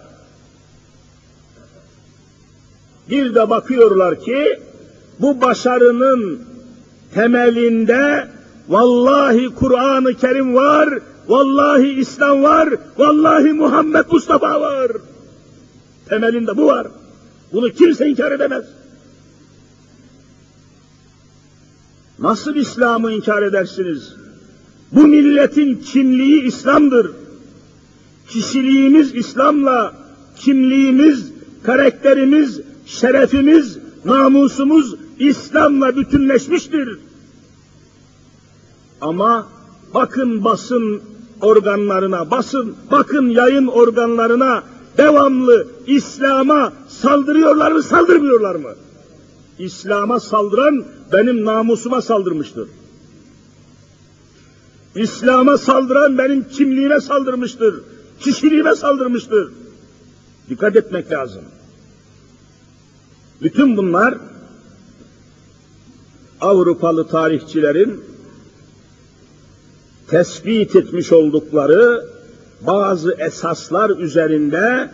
[3.11, 4.61] Bir de bakıyorlar ki
[5.21, 6.41] bu başarının
[7.15, 8.29] temelinde
[8.69, 10.99] vallahi Kur'an-ı Kerim var,
[11.29, 14.93] vallahi İslam var, vallahi Muhammed Mustafa var.
[16.09, 16.87] Temelinde bu var.
[17.53, 18.65] Bunu kimse inkar edemez.
[22.19, 24.15] Nasıl İslam'ı inkar edersiniz?
[24.93, 27.11] Bu milletin kimliği İslam'dır.
[28.29, 29.95] Kişiliğimiz İslam'la,
[30.37, 31.33] kimliğimiz,
[31.63, 36.99] karakterimiz, şerefimiz, namusumuz İslam'la bütünleşmiştir.
[39.01, 39.47] Ama
[39.95, 41.03] bakın basın
[41.41, 44.63] organlarına, basın, bakın yayın organlarına
[44.99, 48.71] devamlı İslam'a saldırıyorlar mı, saldırmıyorlar mı?
[49.59, 52.69] İslam'a saldıran benim namusuma saldırmıştır.
[54.95, 57.81] İslam'a saldıran benim kimliğime saldırmıştır.
[58.21, 59.53] Kişiliğime saldırmıştır.
[60.51, 61.43] Dikkat etmek lazım.
[63.43, 64.19] Bütün bunlar
[66.41, 68.05] Avrupalı tarihçilerin
[70.09, 72.05] tespit etmiş oldukları
[72.67, 74.91] bazı esaslar üzerinde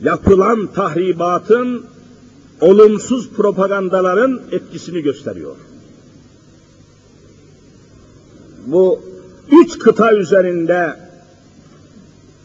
[0.00, 1.84] yapılan tahribatın,
[2.60, 5.56] olumsuz propagandaların etkisini gösteriyor.
[8.66, 9.00] Bu
[9.52, 10.96] üç kıta üzerinde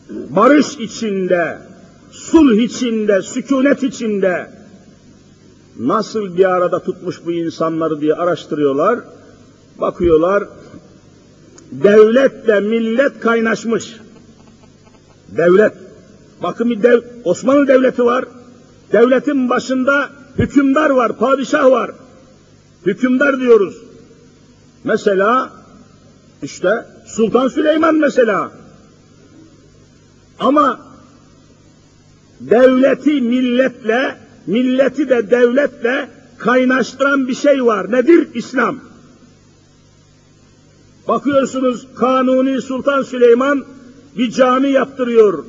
[0.09, 1.57] barış içinde,
[2.11, 4.58] sulh içinde, sükunet içinde
[5.79, 8.99] nasıl bir arada tutmuş bu insanları diye araştırıyorlar.
[9.77, 10.43] Bakıyorlar,
[11.71, 13.95] devletle millet kaynaşmış.
[15.27, 15.73] Devlet,
[16.43, 18.25] bakın bir dev, Osmanlı Devleti var.
[18.91, 21.91] Devletin başında hükümdar var, padişah var.
[22.85, 23.77] Hükümdar diyoruz.
[24.83, 25.49] Mesela
[26.43, 28.51] işte Sultan Süleyman mesela.
[30.39, 30.79] Ama
[32.39, 34.17] devleti milletle,
[34.47, 37.91] milleti de devletle kaynaştıran bir şey var.
[37.91, 38.27] Nedir?
[38.33, 38.79] İslam.
[41.07, 43.65] Bakıyorsunuz Kanuni Sultan Süleyman
[44.17, 45.45] bir cami yaptırıyor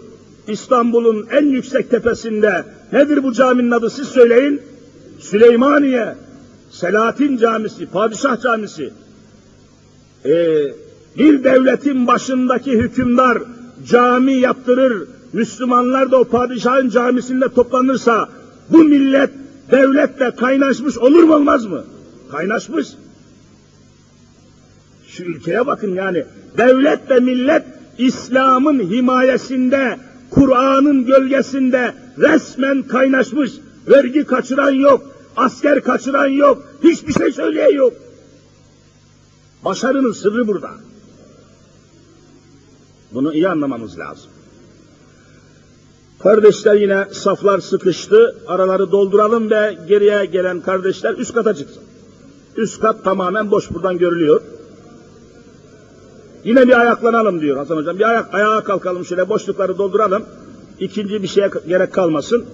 [0.49, 2.64] İstanbul'un en yüksek tepesinde.
[2.93, 4.62] Nedir bu caminin adı siz söyleyin?
[5.18, 6.14] Süleymaniye.
[6.70, 8.93] Selahattin Camisi, Padişah Camisi.
[10.24, 10.30] Ee,
[11.18, 13.38] bir devletin başındaki hükümdar
[13.88, 18.28] cami yaptırır, Müslümanlar da o padişahın camisinde toplanırsa
[18.70, 19.30] bu millet
[19.70, 21.84] devletle kaynaşmış olur mu olmaz mı?
[22.30, 22.88] Kaynaşmış.
[25.08, 26.24] Şu ülkeye bakın yani
[26.58, 27.64] devlet ve millet
[27.98, 29.98] İslam'ın himayesinde,
[30.30, 33.52] Kur'an'ın gölgesinde resmen kaynaşmış.
[33.88, 35.02] Vergi kaçıran yok,
[35.36, 37.92] asker kaçıran yok, hiçbir şey söyleyen yok.
[39.64, 40.70] Başarının sırrı burada.
[43.14, 44.29] Bunu iyi anlamamız lazım.
[46.22, 48.36] Kardeşler yine saflar sıkıştı.
[48.46, 51.82] Araları dolduralım ve geriye gelen kardeşler üst kata çıksın.
[52.56, 54.40] Üst kat tamamen boş buradan görülüyor.
[56.44, 57.98] Yine bir ayaklanalım diyor Hasan Hocam.
[57.98, 60.22] Bir ayak, ayağa kalkalım şöyle boşlukları dolduralım.
[60.80, 62.44] İkinci bir şeye gerek kalmasın.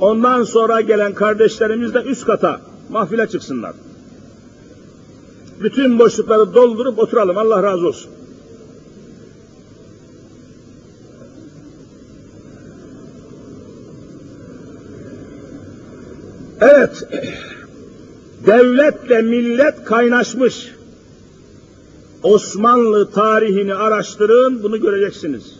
[0.00, 2.60] Ondan sonra gelen kardeşlerimiz de üst kata
[2.90, 3.72] mahfile çıksınlar.
[5.62, 7.38] Bütün boşlukları doldurup oturalım.
[7.38, 8.10] Allah razı olsun.
[16.62, 17.08] Evet,
[18.46, 20.72] devletle millet kaynaşmış.
[22.22, 25.54] Osmanlı tarihini araştırın, bunu göreceksiniz.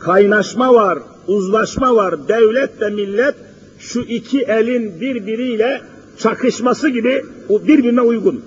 [0.00, 2.28] Kaynaşma var, uzlaşma var.
[2.28, 3.34] Devletle millet
[3.78, 5.82] şu iki elin birbiriyle
[6.18, 8.44] çakışması gibi birbirine uygun.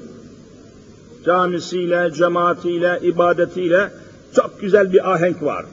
[1.25, 3.89] Camisiyle, cemaatiyle, ibadetiyle
[4.35, 5.65] çok güzel bir ahenk var.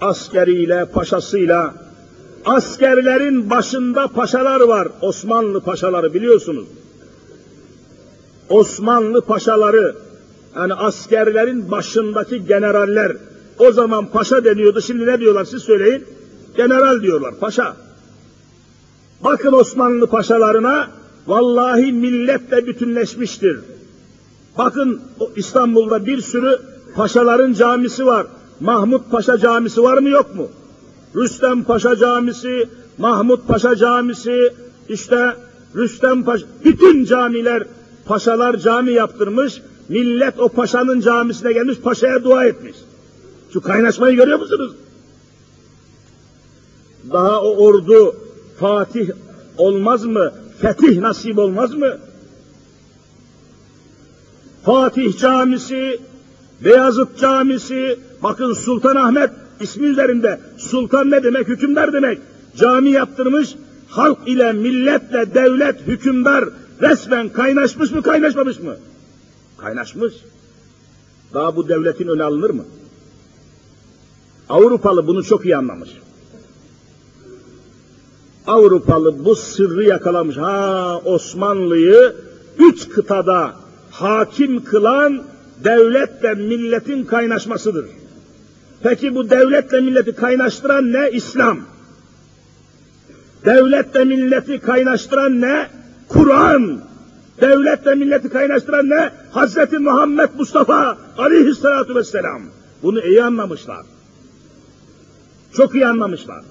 [0.00, 1.83] Askeriyle, paşasıyla,
[2.44, 4.88] askerlerin başında paşalar var.
[5.00, 6.66] Osmanlı paşaları biliyorsunuz.
[8.48, 9.96] Osmanlı paşaları,
[10.56, 13.16] yani askerlerin başındaki generaller,
[13.58, 16.04] o zaman paşa deniyordu, şimdi ne diyorlar siz söyleyin?
[16.56, 17.76] General diyorlar, paşa.
[19.24, 20.90] Bakın Osmanlı paşalarına,
[21.26, 23.60] vallahi milletle bütünleşmiştir.
[24.58, 25.00] Bakın
[25.36, 26.58] İstanbul'da bir sürü
[26.96, 28.26] paşaların camisi var.
[28.60, 30.48] Mahmut Paşa camisi var mı yok mu?
[31.16, 34.54] Rüstem Paşa camisi, Mahmut Paşa camisi,
[34.88, 35.36] işte
[35.76, 37.66] Rüstem Paşa, bütün camiler,
[38.06, 42.76] paşalar cami yaptırmış, millet o paşanın camisine gelmiş, paşaya dua etmiş.
[43.52, 44.72] Şu kaynaşmayı görüyor musunuz?
[47.12, 48.16] Daha o ordu
[48.60, 49.10] Fatih
[49.58, 50.32] olmaz mı?
[50.58, 51.98] Fetih nasip olmaz mı?
[54.64, 56.00] Fatih Camisi,
[56.64, 61.48] Beyazıt Camisi, bakın Sultan Ahmet ismi üzerinde sultan ne demek?
[61.48, 62.18] Hükümdar demek.
[62.56, 63.54] Cami yaptırmış,
[63.88, 66.44] halk ile, milletle, devlet, hükümdar
[66.82, 68.76] resmen kaynaşmış mı, kaynaşmamış mı?
[69.58, 70.14] Kaynaşmış.
[71.34, 72.64] Daha bu devletin öne alınır mı?
[74.48, 75.90] Avrupalı bunu çok iyi anlamış.
[78.46, 80.36] Avrupalı bu sırrı yakalamış.
[80.36, 82.14] Ha Osmanlı'yı
[82.58, 83.54] üç kıtada
[83.90, 85.22] hakim kılan
[85.64, 87.86] devletle milletin kaynaşmasıdır.
[88.84, 91.10] Peki bu devletle milleti kaynaştıran ne?
[91.10, 91.58] İslam.
[93.44, 95.68] Devletle milleti kaynaştıran ne?
[96.08, 96.80] Kur'an.
[97.40, 99.10] Devletle milleti kaynaştıran ne?
[99.30, 102.42] Hazreti Muhammed Mustafa aleyhissalatu vesselam.
[102.82, 103.86] Bunu iyi anlamışlar.
[105.52, 106.44] Çok iyi anlamışlar.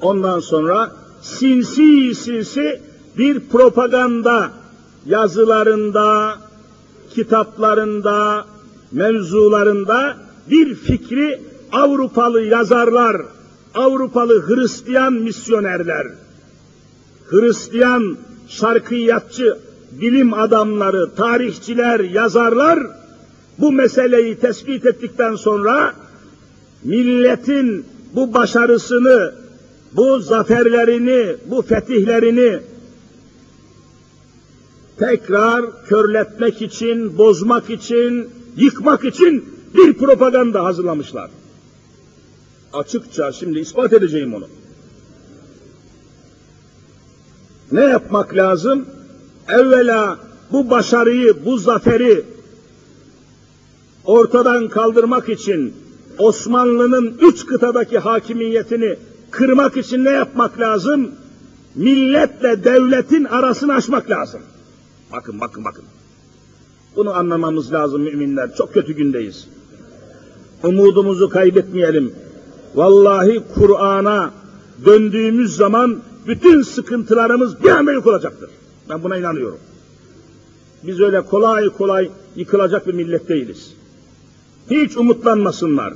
[0.00, 0.92] Ondan sonra
[1.22, 2.80] sinsi sinsi
[3.18, 4.50] bir propaganda
[5.06, 6.38] yazılarında,
[7.14, 8.46] kitaplarında,
[8.92, 10.16] mevzularında
[10.50, 11.40] bir fikri
[11.72, 13.16] Avrupalı yazarlar,
[13.74, 16.06] Avrupalı Hristiyan misyonerler,
[17.30, 18.16] Hristiyan
[18.48, 19.58] şarkıyatçı
[19.92, 22.78] bilim adamları, tarihçiler, yazarlar
[23.58, 25.92] bu meseleyi tespit ettikten sonra
[26.84, 29.34] milletin bu başarısını,
[29.92, 32.60] bu zaferlerini, bu fetihlerini
[35.02, 39.44] tekrar körletmek için, bozmak için, yıkmak için
[39.74, 41.30] bir propaganda hazırlamışlar.
[42.72, 44.48] Açıkça şimdi ispat edeceğim onu.
[47.72, 48.86] Ne yapmak lazım?
[49.48, 50.18] Evvela
[50.52, 52.24] bu başarıyı, bu zaferi
[54.04, 55.74] ortadan kaldırmak için
[56.18, 58.96] Osmanlı'nın üç kıtadaki hakimiyetini
[59.30, 61.10] kırmak için ne yapmak lazım?
[61.74, 64.40] Milletle devletin arasını açmak lazım.
[65.12, 65.84] Bakın bakın bakın.
[66.96, 68.54] Bunu anlamamız lazım müminler.
[68.54, 69.48] Çok kötü gündeyiz.
[70.64, 72.12] Umudumuzu kaybetmeyelim.
[72.74, 74.30] Vallahi Kur'an'a
[74.84, 78.50] döndüğümüz zaman bütün sıkıntılarımız bir anda yok olacaktır.
[78.88, 79.58] Ben buna inanıyorum.
[80.82, 83.74] Biz öyle kolay kolay yıkılacak bir millet değiliz.
[84.70, 85.94] Hiç umutlanmasınlar.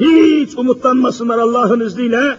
[0.00, 2.36] Hiç umutlanmasınlar Allah'ın izniyle.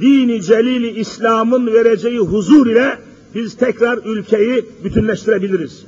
[0.00, 2.98] Dini celili İslam'ın vereceği huzur ile
[3.36, 5.84] biz tekrar ülkeyi bütünleştirebiliriz.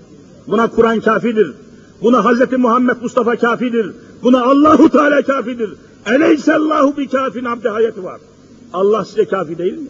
[0.47, 1.55] Buna Kur'an kafidir.
[2.03, 2.53] Buna Hz.
[2.59, 3.93] Muhammed Mustafa kafidir.
[4.23, 5.71] Buna Allahu Teala kafidir.
[6.07, 8.21] Eleysellahu bi kafin abde hayatı var.
[8.73, 9.89] Allah size kafi değil mi?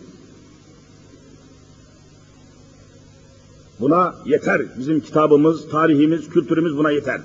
[3.81, 4.63] Buna yeter.
[4.79, 7.21] Bizim kitabımız, tarihimiz, kültürümüz buna yeter.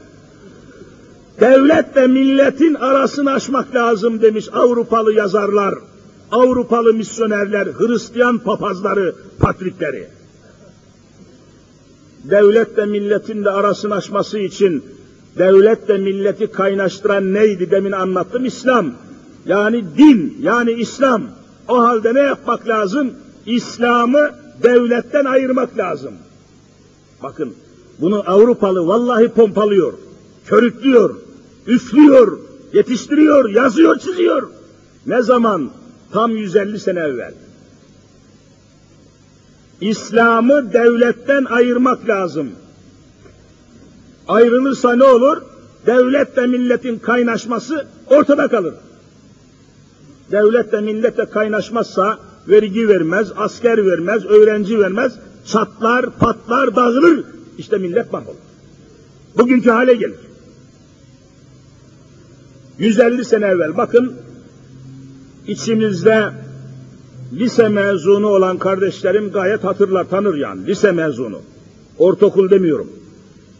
[1.39, 5.75] Devlet ve milletin arasını aşmak lazım demiş Avrupalı yazarlar,
[6.31, 10.07] Avrupalı misyonerler, Hristiyan papazları, patrikleri.
[12.23, 14.83] Devlet ve milletin de arasını aşması için
[15.37, 18.45] devlet ve milleti kaynaştıran neydi demin anlattım?
[18.45, 18.93] İslam.
[19.45, 21.23] Yani din, yani İslam.
[21.67, 23.11] O halde ne yapmak lazım?
[23.45, 24.31] İslam'ı
[24.63, 26.13] devletten ayırmak lazım.
[27.23, 27.53] Bakın
[27.99, 29.93] bunu Avrupalı vallahi pompalıyor,
[30.45, 31.15] körüklüyor,
[31.67, 32.39] üflüyor,
[32.73, 34.49] yetiştiriyor, yazıyor, çiziyor.
[35.07, 35.69] Ne zaman?
[36.11, 37.33] Tam 150 sene evvel.
[39.89, 42.51] İslam'ı devletten ayırmak lazım.
[44.27, 45.41] Ayrılırsa ne olur?
[45.85, 48.73] Devletle milletin kaynaşması ortada kalır.
[50.31, 55.13] Devletle milletle kaynaşmazsa vergi vermez, asker vermez, öğrenci vermez,
[55.45, 57.23] çatlar, patlar, dağılır.
[57.57, 58.37] İşte millet mahvolur.
[59.37, 60.19] Bugünkü hale gelir.
[62.79, 64.13] 150 sene evvel bakın
[65.47, 66.31] içimizde
[67.33, 70.65] lise mezunu olan kardeşlerim gayet hatırlar, tanır yani.
[70.67, 71.41] Lise mezunu.
[71.97, 72.89] Ortaokul demiyorum.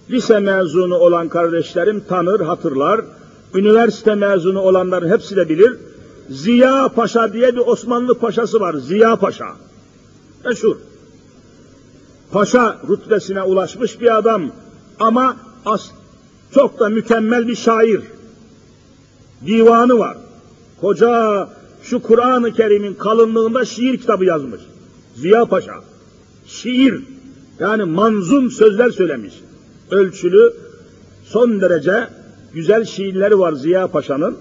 [0.10, 3.02] Lise mezunu olan kardeşlerim tanır, hatırlar.
[3.56, 5.78] Üniversite mezunu olanların hepsi de bilir.
[6.30, 8.74] Ziya Paşa diye bir Osmanlı paşası var.
[8.74, 9.48] Ziya Paşa.
[10.46, 10.76] Meşhur.
[12.32, 14.52] Paşa rütbesine ulaşmış bir adam
[15.00, 15.90] ama as
[16.54, 18.02] çok da mükemmel bir şair.
[19.46, 20.18] Divanı var.
[20.82, 21.50] Koca
[21.84, 24.62] şu Kur'an-ı Kerim'in kalınlığında şiir kitabı yazmış.
[25.16, 25.74] Ziya Paşa.
[26.48, 27.04] Şiir.
[27.60, 29.34] Yani manzum sözler söylemiş.
[29.92, 30.54] Ölçülü,
[31.26, 32.08] son derece
[32.54, 34.38] güzel şiirleri var Ziya Paşa'nın.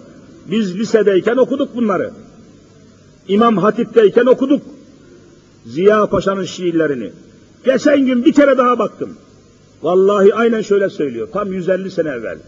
[0.51, 2.11] Biz lisedeyken okuduk bunları.
[3.29, 4.63] İmam Hatip'teyken okuduk.
[5.67, 7.11] Ziya Paşa'nın şiirlerini.
[7.65, 9.17] Geçen gün bir kere daha baktım.
[9.83, 11.29] Vallahi aynen şöyle söylüyor.
[11.33, 12.39] Tam 150 sene evvel.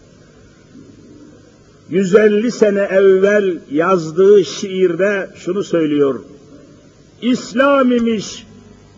[1.89, 6.19] 150 sene evvel yazdığı şiirde şunu söylüyor.
[7.21, 8.45] İslam imiş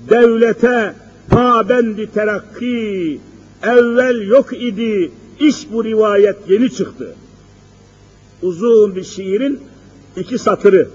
[0.09, 0.93] devlete
[1.29, 3.19] pabendi terakki,
[3.63, 7.15] evvel yok idi, iş bu rivayet yeni çıktı.
[8.41, 9.59] Uzun bir şiirin
[10.15, 10.89] iki satırı.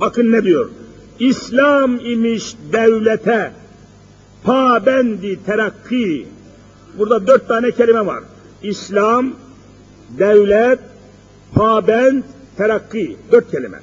[0.00, 0.70] Bakın ne diyor?
[1.18, 3.52] İslam imiş devlete,
[4.44, 6.26] pabendi terakki.
[6.98, 8.22] Burada dört tane kelime var.
[8.62, 9.32] İslam,
[10.18, 10.78] devlet,
[11.54, 12.22] pabend,
[12.56, 13.16] terakki.
[13.32, 13.80] Dört kelime.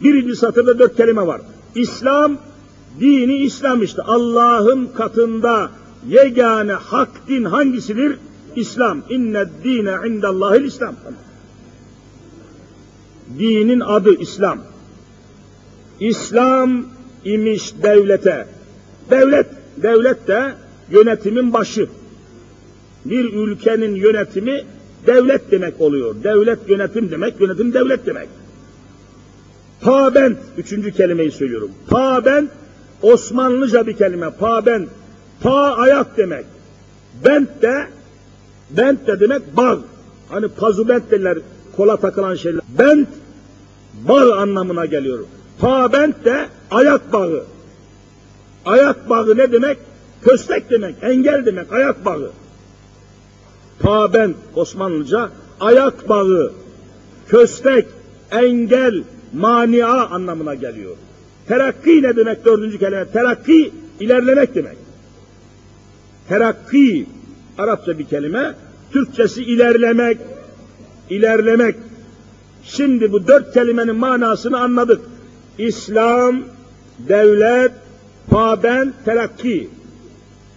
[0.00, 1.40] Birinci satırda dört kelime var.
[1.74, 2.38] İslam,
[3.00, 4.02] dini İslam işte.
[4.02, 5.70] Allah'ın katında
[6.08, 8.18] yegane hak din hangisidir?
[8.56, 9.02] İslam.
[9.08, 10.94] İnne dine indallahil İslam.
[13.38, 14.58] Dinin adı İslam.
[16.00, 16.84] İslam
[17.24, 18.46] imiş devlete.
[19.10, 20.54] Devlet, devlet de
[20.90, 21.88] yönetimin başı.
[23.04, 24.64] Bir ülkenin yönetimi
[25.06, 26.14] devlet demek oluyor.
[26.24, 28.28] Devlet yönetim demek, yönetim devlet demek.
[29.80, 31.70] Pabent, üçüncü kelimeyi söylüyorum.
[31.88, 32.50] Pabent,
[33.02, 34.30] Osmanlıca bir kelime.
[34.30, 34.88] Pabent,
[35.40, 36.46] pa ayak demek.
[37.24, 37.86] Bent de,
[38.70, 39.78] bent de demek bağ.
[40.28, 41.38] Hani pazubent derler,
[41.76, 42.60] kola takılan şeyler.
[42.78, 43.08] Bent,
[44.08, 45.18] bağ anlamına geliyor.
[45.58, 47.44] Pabent de ayak bağı.
[48.64, 49.78] Ayak bağı ne demek?
[50.22, 52.30] Köstek demek, engel demek, ayak bağı.
[53.80, 56.52] Paben Osmanlıca ayak bağı,
[57.28, 57.86] köstek,
[58.30, 59.02] engel,
[59.32, 60.96] mania anlamına geliyor.
[61.48, 63.04] Terakki ne demek dördüncü kelime?
[63.12, 64.76] Terakki ilerlemek demek.
[66.28, 67.06] Terakki
[67.58, 68.54] Arapça bir kelime.
[68.92, 70.18] Türkçesi ilerlemek,
[71.10, 71.76] ilerlemek.
[72.64, 75.00] Şimdi bu dört kelimenin manasını anladık.
[75.58, 76.40] İslam,
[76.98, 77.72] devlet,
[78.30, 79.70] paben, terakki.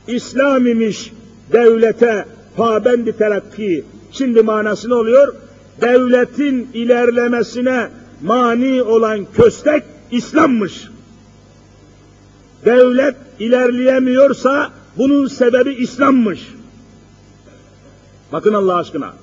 [0.07, 1.11] İslam imiş
[1.51, 2.25] devlete
[2.55, 3.85] pabendi terakki.
[4.11, 5.33] Şimdi manası ne oluyor?
[5.81, 7.89] Devletin ilerlemesine
[8.21, 10.87] mani olan köstek İslam'mış.
[12.65, 16.47] Devlet ilerleyemiyorsa bunun sebebi İslam'mış.
[18.31, 19.13] Bakın Allah aşkına.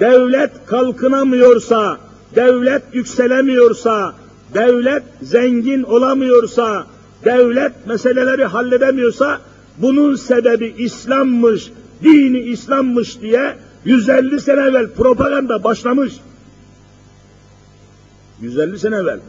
[0.00, 1.98] Devlet kalkınamıyorsa,
[2.36, 4.14] devlet yükselemiyorsa,
[4.54, 6.86] devlet zengin olamıyorsa,
[7.24, 9.40] devlet meseleleri halledemiyorsa
[9.78, 11.70] bunun sebebi İslam'mış,
[12.02, 16.12] dini İslam'mış diye 150 sene evvel propaganda başlamış.
[18.40, 19.20] 150 sene evvel.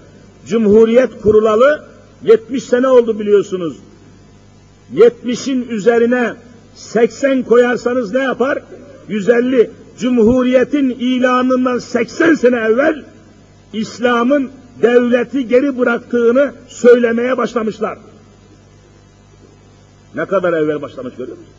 [0.48, 1.86] Cumhuriyet kurulalı
[2.24, 3.78] 70 sene oldu biliyorsunuz.
[4.96, 6.34] 70'in üzerine
[6.76, 8.60] 80 koyarsanız ne yapar?
[9.10, 9.72] 150.
[10.00, 13.04] Cumhuriyetin ilanından 80 sene evvel
[13.74, 14.52] İslam'ın
[14.82, 17.98] devleti geri bıraktığını söylemeye başlamışlar.
[20.16, 21.54] Ne kadar evvel başlamış görüyor musun?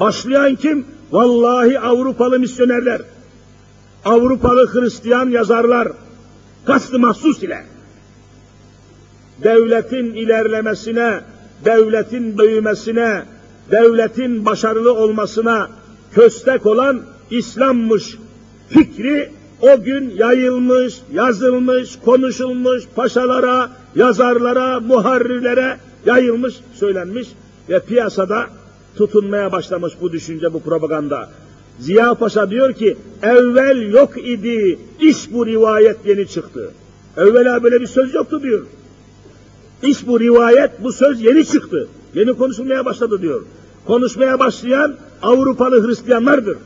[0.00, 0.86] Başlayan kim?
[1.12, 3.02] Vallahi Avrupalı misyonerler.
[4.04, 5.88] Avrupalı Hristiyan yazarlar.
[6.64, 7.64] Kastı mahsus ile.
[9.44, 11.20] Devletin ilerlemesine,
[11.64, 13.22] devletin büyümesine,
[13.70, 15.70] devletin başarılı olmasına
[16.14, 18.18] köstek olan İslam'mış
[18.68, 19.30] fikri
[19.60, 25.76] o gün yayılmış, yazılmış, konuşulmuş, paşalara, yazarlara, muharrirlere
[26.06, 27.28] yayılmış, söylenmiş
[27.68, 28.46] ve piyasada
[28.98, 31.30] tutunmaya başlamış bu düşünce, bu propaganda.
[31.78, 36.70] Ziya Paşa diyor ki, evvel yok idi, iş bu rivayet yeni çıktı.
[37.16, 38.66] Evvela böyle bir söz yoktu diyor.
[39.82, 41.88] İş bu rivayet, bu söz yeni çıktı.
[42.14, 43.42] Yeni konuşulmaya başladı diyor.
[43.86, 46.58] Konuşmaya başlayan Avrupalı Hristiyanlardır.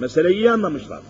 [0.00, 1.00] Meseleyi iyi anlamışlar.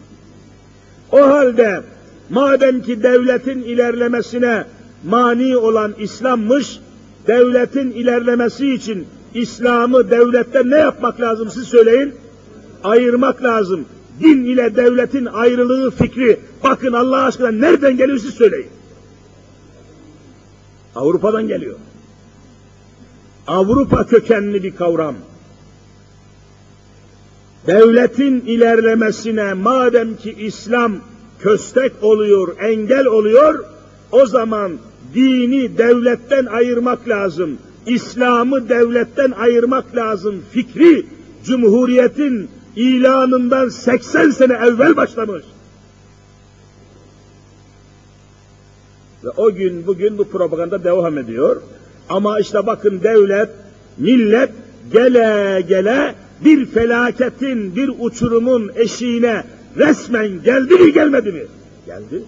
[1.13, 1.83] O halde
[2.31, 4.65] madem ki devletin ilerlemesine
[5.05, 6.79] mani olan İslam'mış,
[7.27, 12.15] devletin ilerlemesi için İslam'ı devletten ne yapmak lazım siz söyleyin?
[12.85, 13.85] Ayırmak lazım.
[14.21, 18.69] Din ile devletin ayrılığı fikri, bakın Allah aşkına nereden geliyor siz söyleyin.
[20.95, 21.77] Avrupa'dan geliyor.
[23.47, 25.15] Avrupa kökenli bir kavram.
[27.67, 30.97] Devletin ilerlemesine madem ki İslam
[31.39, 33.65] köstek oluyor, engel oluyor,
[34.13, 34.73] o zaman
[35.15, 37.59] dini devletten ayırmak lazım.
[37.87, 40.43] İslam'ı devletten ayırmak lazım.
[40.51, 41.07] Fikri
[41.45, 45.45] Cumhuriyet'in ilanından 80 sene evvel başlamış.
[49.25, 51.63] Ve o gün bugün bu propaganda devam ediyor.
[52.09, 53.49] Ama işte bakın devlet,
[53.99, 54.51] millet
[54.93, 56.15] gele gele
[56.45, 59.45] bir felaketin, bir uçurumun eşiğine
[59.77, 61.43] resmen geldi mi gelmedi mi?
[61.87, 62.23] Geldi.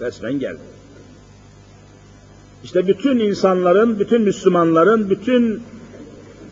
[0.00, 0.71] Resmen geldi.
[2.64, 5.62] İşte bütün insanların, bütün Müslümanların, bütün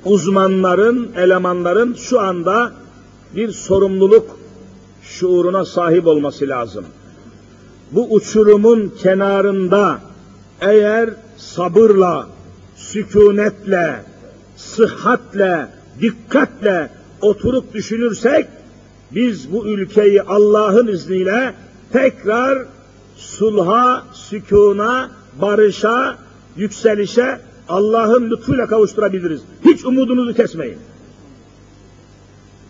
[0.04, 2.72] uzmanların, elemanların şu anda
[3.36, 4.38] bir sorumluluk
[5.02, 6.84] şuuruna sahip olması lazım.
[7.92, 10.00] Bu uçurumun kenarında
[10.61, 12.28] eğer sabırla,
[12.76, 14.04] sükunetle,
[14.56, 15.66] sıhhatle,
[16.00, 16.90] dikkatle
[17.20, 18.46] oturup düşünürsek,
[19.11, 21.54] biz bu ülkeyi Allah'ın izniyle
[21.92, 22.66] tekrar
[23.16, 25.11] sulha, sükuna,
[25.41, 26.18] barışa,
[26.57, 29.41] yükselişe Allah'ın lütfuyla kavuşturabiliriz.
[29.64, 30.78] Hiç umudunuzu kesmeyin.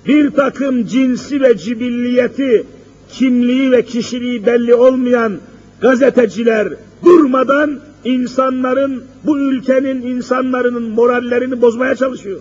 [0.07, 2.67] Bir takım cinsi ve cibilliyeti,
[3.13, 5.39] kimliği ve kişiliği belli olmayan
[5.81, 6.69] gazeteciler
[7.05, 12.41] durmadan insanların, bu ülkenin insanların morallerini bozmaya çalışıyor.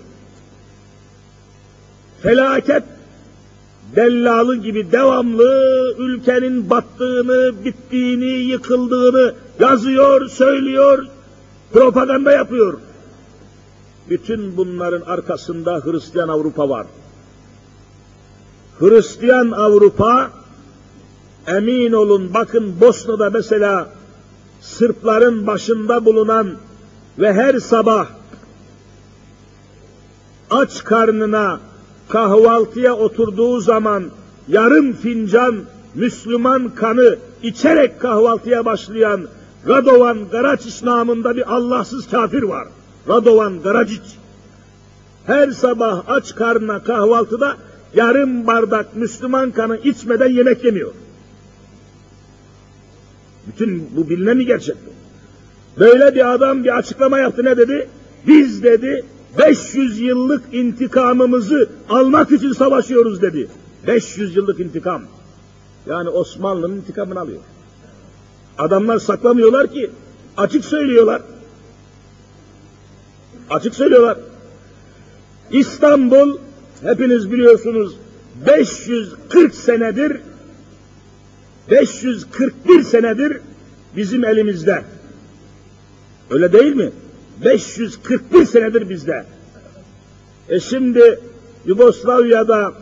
[2.22, 2.84] Felaket
[3.96, 11.06] dellalı gibi devamlı ülkenin battığını, bittiğini, yıkıldığını yazıyor, söylüyor,
[11.74, 12.80] propaganda yapıyor.
[14.10, 16.88] Bütün bunların arkasında Hristiyan Avrupa var.
[18.80, 20.32] Hristiyan Avrupa,
[21.48, 23.90] emin olun bakın Bosna'da mesela
[24.62, 26.56] Sırpların başında bulunan
[27.20, 28.08] ve her sabah
[30.50, 31.60] aç karnına
[32.10, 34.04] kahvaltıya oturduğu zaman
[34.48, 35.56] yarım fincan
[35.96, 39.28] Müslüman kanı içerek kahvaltıya başlayan
[39.68, 42.68] Radovan Garaçiç namında bir Allahsız kafir var.
[43.08, 44.02] Radovan Garaçiç.
[45.26, 47.58] Her sabah aç karnına kahvaltıda
[47.96, 50.92] yarım bardak Müslüman kanı içmeden yemek yemiyor.
[53.48, 54.94] Bütün bu bilinen mi gerçekten?
[55.80, 57.90] Böyle bir adam bir açıklama yaptı ne dedi?
[58.28, 59.06] Biz dedi
[59.38, 63.48] 500 yıllık intikamımızı almak için savaşıyoruz dedi.
[63.88, 65.02] 500 yıllık intikam.
[65.86, 67.42] Yani Osmanlı'nın intikamını alıyor.
[68.60, 69.92] Adamlar saklamıyorlar ki,
[70.38, 71.22] açık söylüyorlar.
[73.50, 74.18] Açık söylüyorlar.
[75.52, 76.38] İstanbul,
[76.82, 77.96] hepiniz biliyorsunuz,
[78.48, 80.22] 540 senedir,
[81.72, 83.42] 541 senedir
[83.96, 84.84] bizim elimizde.
[86.30, 86.92] Öyle değil mi?
[87.46, 89.26] 541 senedir bizde.
[90.50, 91.20] E şimdi
[91.66, 92.74] Yugoslavya'da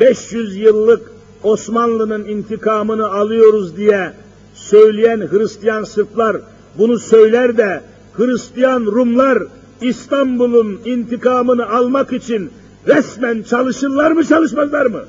[0.00, 1.12] 500 yıllık
[1.42, 4.12] Osmanlı'nın intikamını alıyoruz diye
[4.60, 6.36] söyleyen Hristiyan Sırplar
[6.78, 7.82] bunu söyler de
[8.12, 9.42] Hristiyan Rumlar
[9.80, 12.50] İstanbul'un intikamını almak için
[12.86, 15.04] resmen çalışırlar mı çalışmazlar mı?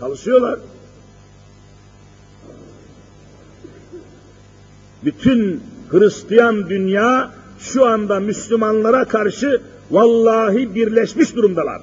[0.00, 0.58] Çalışıyorlar.
[5.04, 11.82] Bütün Hristiyan dünya şu anda Müslümanlara karşı vallahi birleşmiş durumdalar.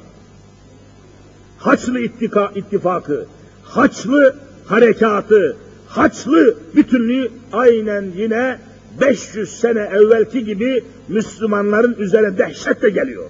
[1.57, 3.25] Haçlı ittika, ittifakı,
[3.63, 5.57] Haçlı harekatı,
[5.89, 8.59] Haçlı bütünlüğü aynen yine
[9.01, 13.29] 500 sene evvelki gibi Müslümanların üzerine dehşetle geliyor.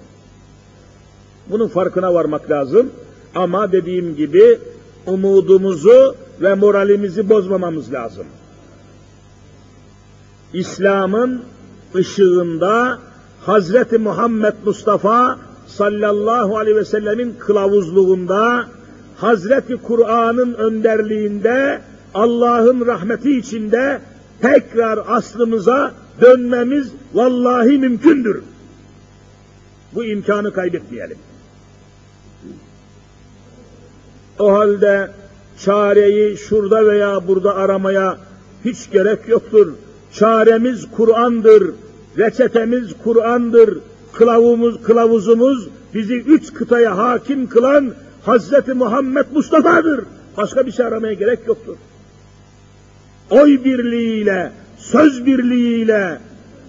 [1.50, 2.90] Bunun farkına varmak lazım
[3.34, 4.58] ama dediğim gibi
[5.06, 8.26] umudumuzu ve moralimizi bozmamamız lazım.
[10.52, 11.42] İslam'ın
[11.94, 12.98] ışığında
[13.40, 18.66] Hazreti Muhammed Mustafa sallallahu aleyhi ve sellemin kılavuzluğunda
[19.16, 21.80] Hazreti Kur'an'ın önderliğinde
[22.14, 24.00] Allah'ın rahmeti içinde
[24.40, 28.42] tekrar aslımıza dönmemiz vallahi mümkündür.
[29.94, 31.18] Bu imkanı kaybetmeyelim.
[34.38, 35.10] O halde
[35.58, 38.18] çareyi şurada veya burada aramaya
[38.64, 39.72] hiç gerek yoktur.
[40.12, 41.70] Çaremiz Kur'an'dır,
[42.18, 43.78] reçetemiz Kur'an'dır,
[44.12, 50.04] kılavumuz, kılavuzumuz bizi üç kıtaya hakim kılan Hazreti Muhammed Mustafa'dır.
[50.36, 51.76] Başka bir şey aramaya gerek yoktur.
[53.30, 56.18] Oy birliğiyle, söz birliğiyle,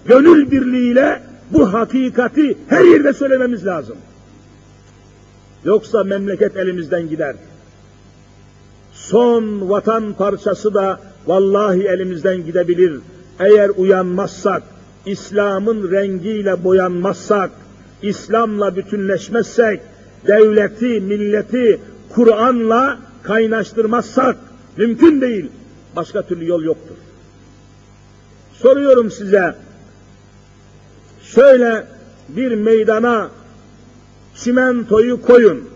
[0.06, 3.96] gönül birliğiyle bu hakikati her yerde söylememiz lazım.
[5.64, 7.36] Yoksa memleket elimizden gider.
[8.92, 13.00] Son vatan parçası da vallahi elimizden gidebilir.
[13.40, 14.62] Eğer uyanmazsak,
[15.06, 17.50] İslam'ın rengiyle boyanmazsak,
[18.02, 19.80] İslam'la bütünleşmezsek,
[20.26, 21.80] devleti, milleti
[22.14, 24.36] Kur'an'la kaynaştırmazsak
[24.76, 25.50] mümkün değil.
[25.96, 26.94] Başka türlü yol yoktur.
[28.52, 29.54] Soruyorum size,
[31.22, 31.86] şöyle
[32.28, 33.30] bir meydana
[34.36, 35.68] çimentoyu koyun,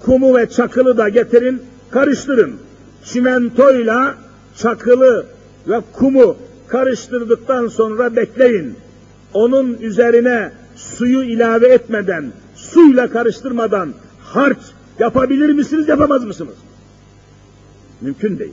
[0.00, 2.56] kumu ve çakılı da getirin, karıştırın.
[3.04, 4.14] Çimentoyla
[4.56, 5.26] çakılı
[5.68, 6.36] ve kumu
[6.68, 8.76] karıştırdıktan sonra bekleyin.
[9.34, 13.94] Onun üzerine suyu ilave etmeden, suyla karıştırmadan
[14.24, 14.58] harç
[14.98, 16.54] yapabilir misiniz, yapamaz mısınız?
[18.02, 18.52] Mümkün değil.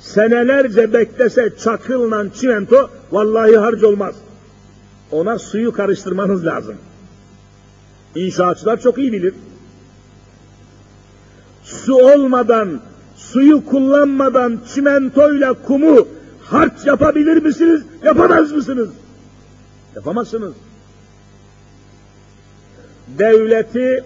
[0.00, 4.14] Senelerce beklese çakılla çimento vallahi harç olmaz.
[5.10, 6.76] Ona suyu karıştırmanız lazım.
[8.14, 9.34] İnşaatçılar çok iyi bilir.
[11.64, 12.80] Su olmadan,
[13.16, 16.08] suyu kullanmadan çimentoyla kumu
[16.44, 18.88] harç yapabilir misiniz, yapamaz mısınız?
[19.96, 20.52] Yapamazsınız.
[23.18, 24.04] Devleti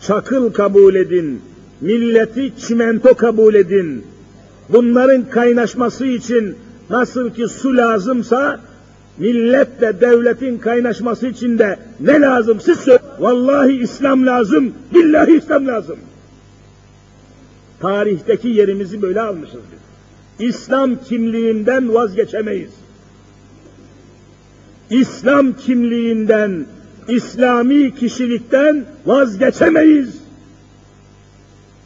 [0.00, 1.42] çakıl kabul edin,
[1.82, 4.04] milleti çimento kabul edin.
[4.68, 6.56] Bunların kaynaşması için
[6.90, 8.60] nasıl ki su lazımsa,
[9.18, 13.10] milletle devletin kaynaşması için de ne lazım siz söyleyin.
[13.18, 15.96] Vallahi İslam lazım, billahi İslam lazım.
[17.80, 19.82] Tarihteki yerimizi böyle almışız biz.
[20.48, 22.70] İslam kimliğinden vazgeçemeyiz.
[24.90, 26.66] İslam kimliğinden,
[27.08, 30.21] İslami kişilikten vazgeçemeyiz.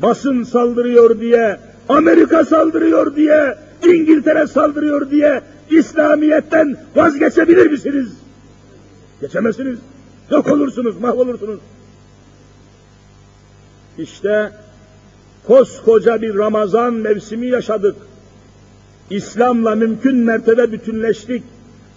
[0.03, 5.41] Basın saldırıyor diye, Amerika saldırıyor diye, İngiltere saldırıyor diye
[5.71, 8.09] İslamiyet'ten vazgeçebilir misiniz?
[9.21, 9.79] Geçemezsiniz.
[10.31, 11.61] Yok olursunuz, mahvolursunuz.
[13.99, 14.53] İşte
[15.47, 17.97] koskoca bir Ramazan mevsimi yaşadık.
[19.11, 21.43] İslam'la mümkün mertebe bütünleştik.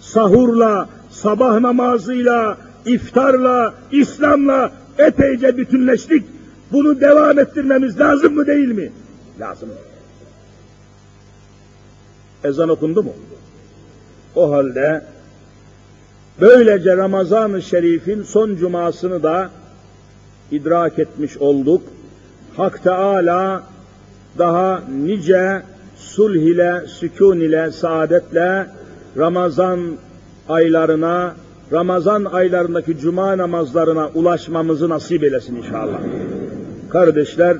[0.00, 6.24] Sahurla, sabah namazıyla, iftarla, İslam'la epeyce bütünleştik.
[6.72, 8.92] Bunu devam ettirmemiz lazım mı değil mi?
[9.40, 9.68] Lazım.
[12.44, 13.12] Ezan okundu mu?
[14.36, 15.04] O halde
[16.40, 19.50] böylece Ramazan-ı Şerif'in son cumasını da
[20.50, 21.82] idrak etmiş olduk.
[22.56, 23.62] Hak Teala
[24.38, 25.62] daha nice
[25.96, 28.66] sulh ile, sükun ile, saadetle
[29.16, 29.80] Ramazan
[30.48, 31.34] aylarına,
[31.72, 36.00] Ramazan aylarındaki cuma namazlarına ulaşmamızı nasip eylesin inşallah.
[36.90, 37.56] Kardeşler,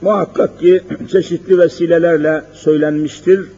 [0.00, 3.48] muhakkak ki çeşitli vesilelerle söylenmiştir.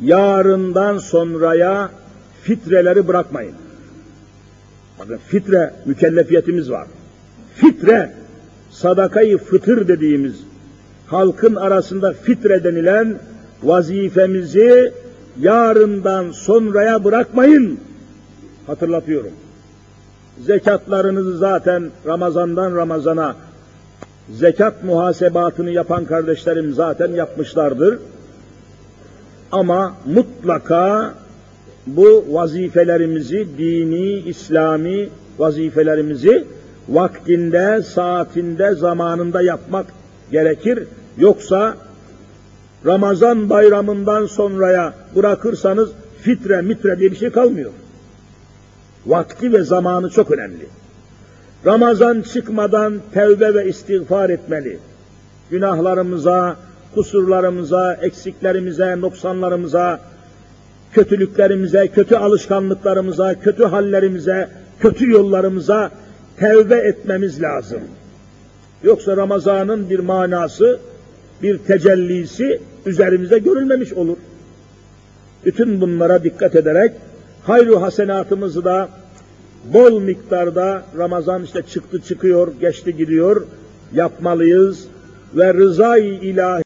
[0.00, 1.90] Yarından sonraya
[2.42, 3.54] fitreleri bırakmayın.
[4.98, 6.86] Bakın fitre mükellefiyetimiz var.
[7.54, 8.12] Fitre,
[8.70, 10.34] sadakayı fıtır dediğimiz,
[11.06, 13.18] halkın arasında fitre denilen
[13.62, 14.92] vazifemizi
[15.40, 17.80] yarından sonraya bırakmayın.
[18.66, 19.32] Hatırlatıyorum.
[20.38, 23.36] Zekatlarınızı zaten Ramazandan Ramazana
[24.30, 27.98] zekat muhasebatını yapan kardeşlerim zaten yapmışlardır.
[29.52, 31.14] Ama mutlaka
[31.86, 35.08] bu vazifelerimizi, dini, İslami
[35.38, 36.44] vazifelerimizi
[36.88, 39.86] vaktinde, saatinde, zamanında yapmak
[40.30, 40.86] gerekir.
[41.18, 41.76] Yoksa
[42.86, 45.90] Ramazan bayramından sonraya bırakırsanız
[46.22, 47.70] fitre mitre diye bir şey kalmıyor.
[49.06, 50.66] Vakti ve zamanı çok önemli.
[51.66, 54.78] Ramazan çıkmadan tevbe ve istiğfar etmeli.
[55.50, 56.56] Günahlarımıza,
[56.94, 60.00] kusurlarımıza, eksiklerimize, noksanlarımıza,
[60.92, 64.48] kötülüklerimize, kötü alışkanlıklarımıza, kötü hallerimize,
[64.80, 65.90] kötü yollarımıza
[66.36, 67.80] tevbe etmemiz lazım.
[68.82, 70.80] Yoksa Ramazan'ın bir manası,
[71.42, 74.16] bir tecellisi üzerimize görülmemiş olur.
[75.44, 76.92] Bütün bunlara dikkat ederek
[77.46, 78.88] hayru hasenatımızı da
[79.64, 83.46] bol miktarda Ramazan işte çıktı çıkıyor, geçti gidiyor.
[83.92, 84.86] Yapmalıyız
[85.34, 86.60] ve rızayı ilahi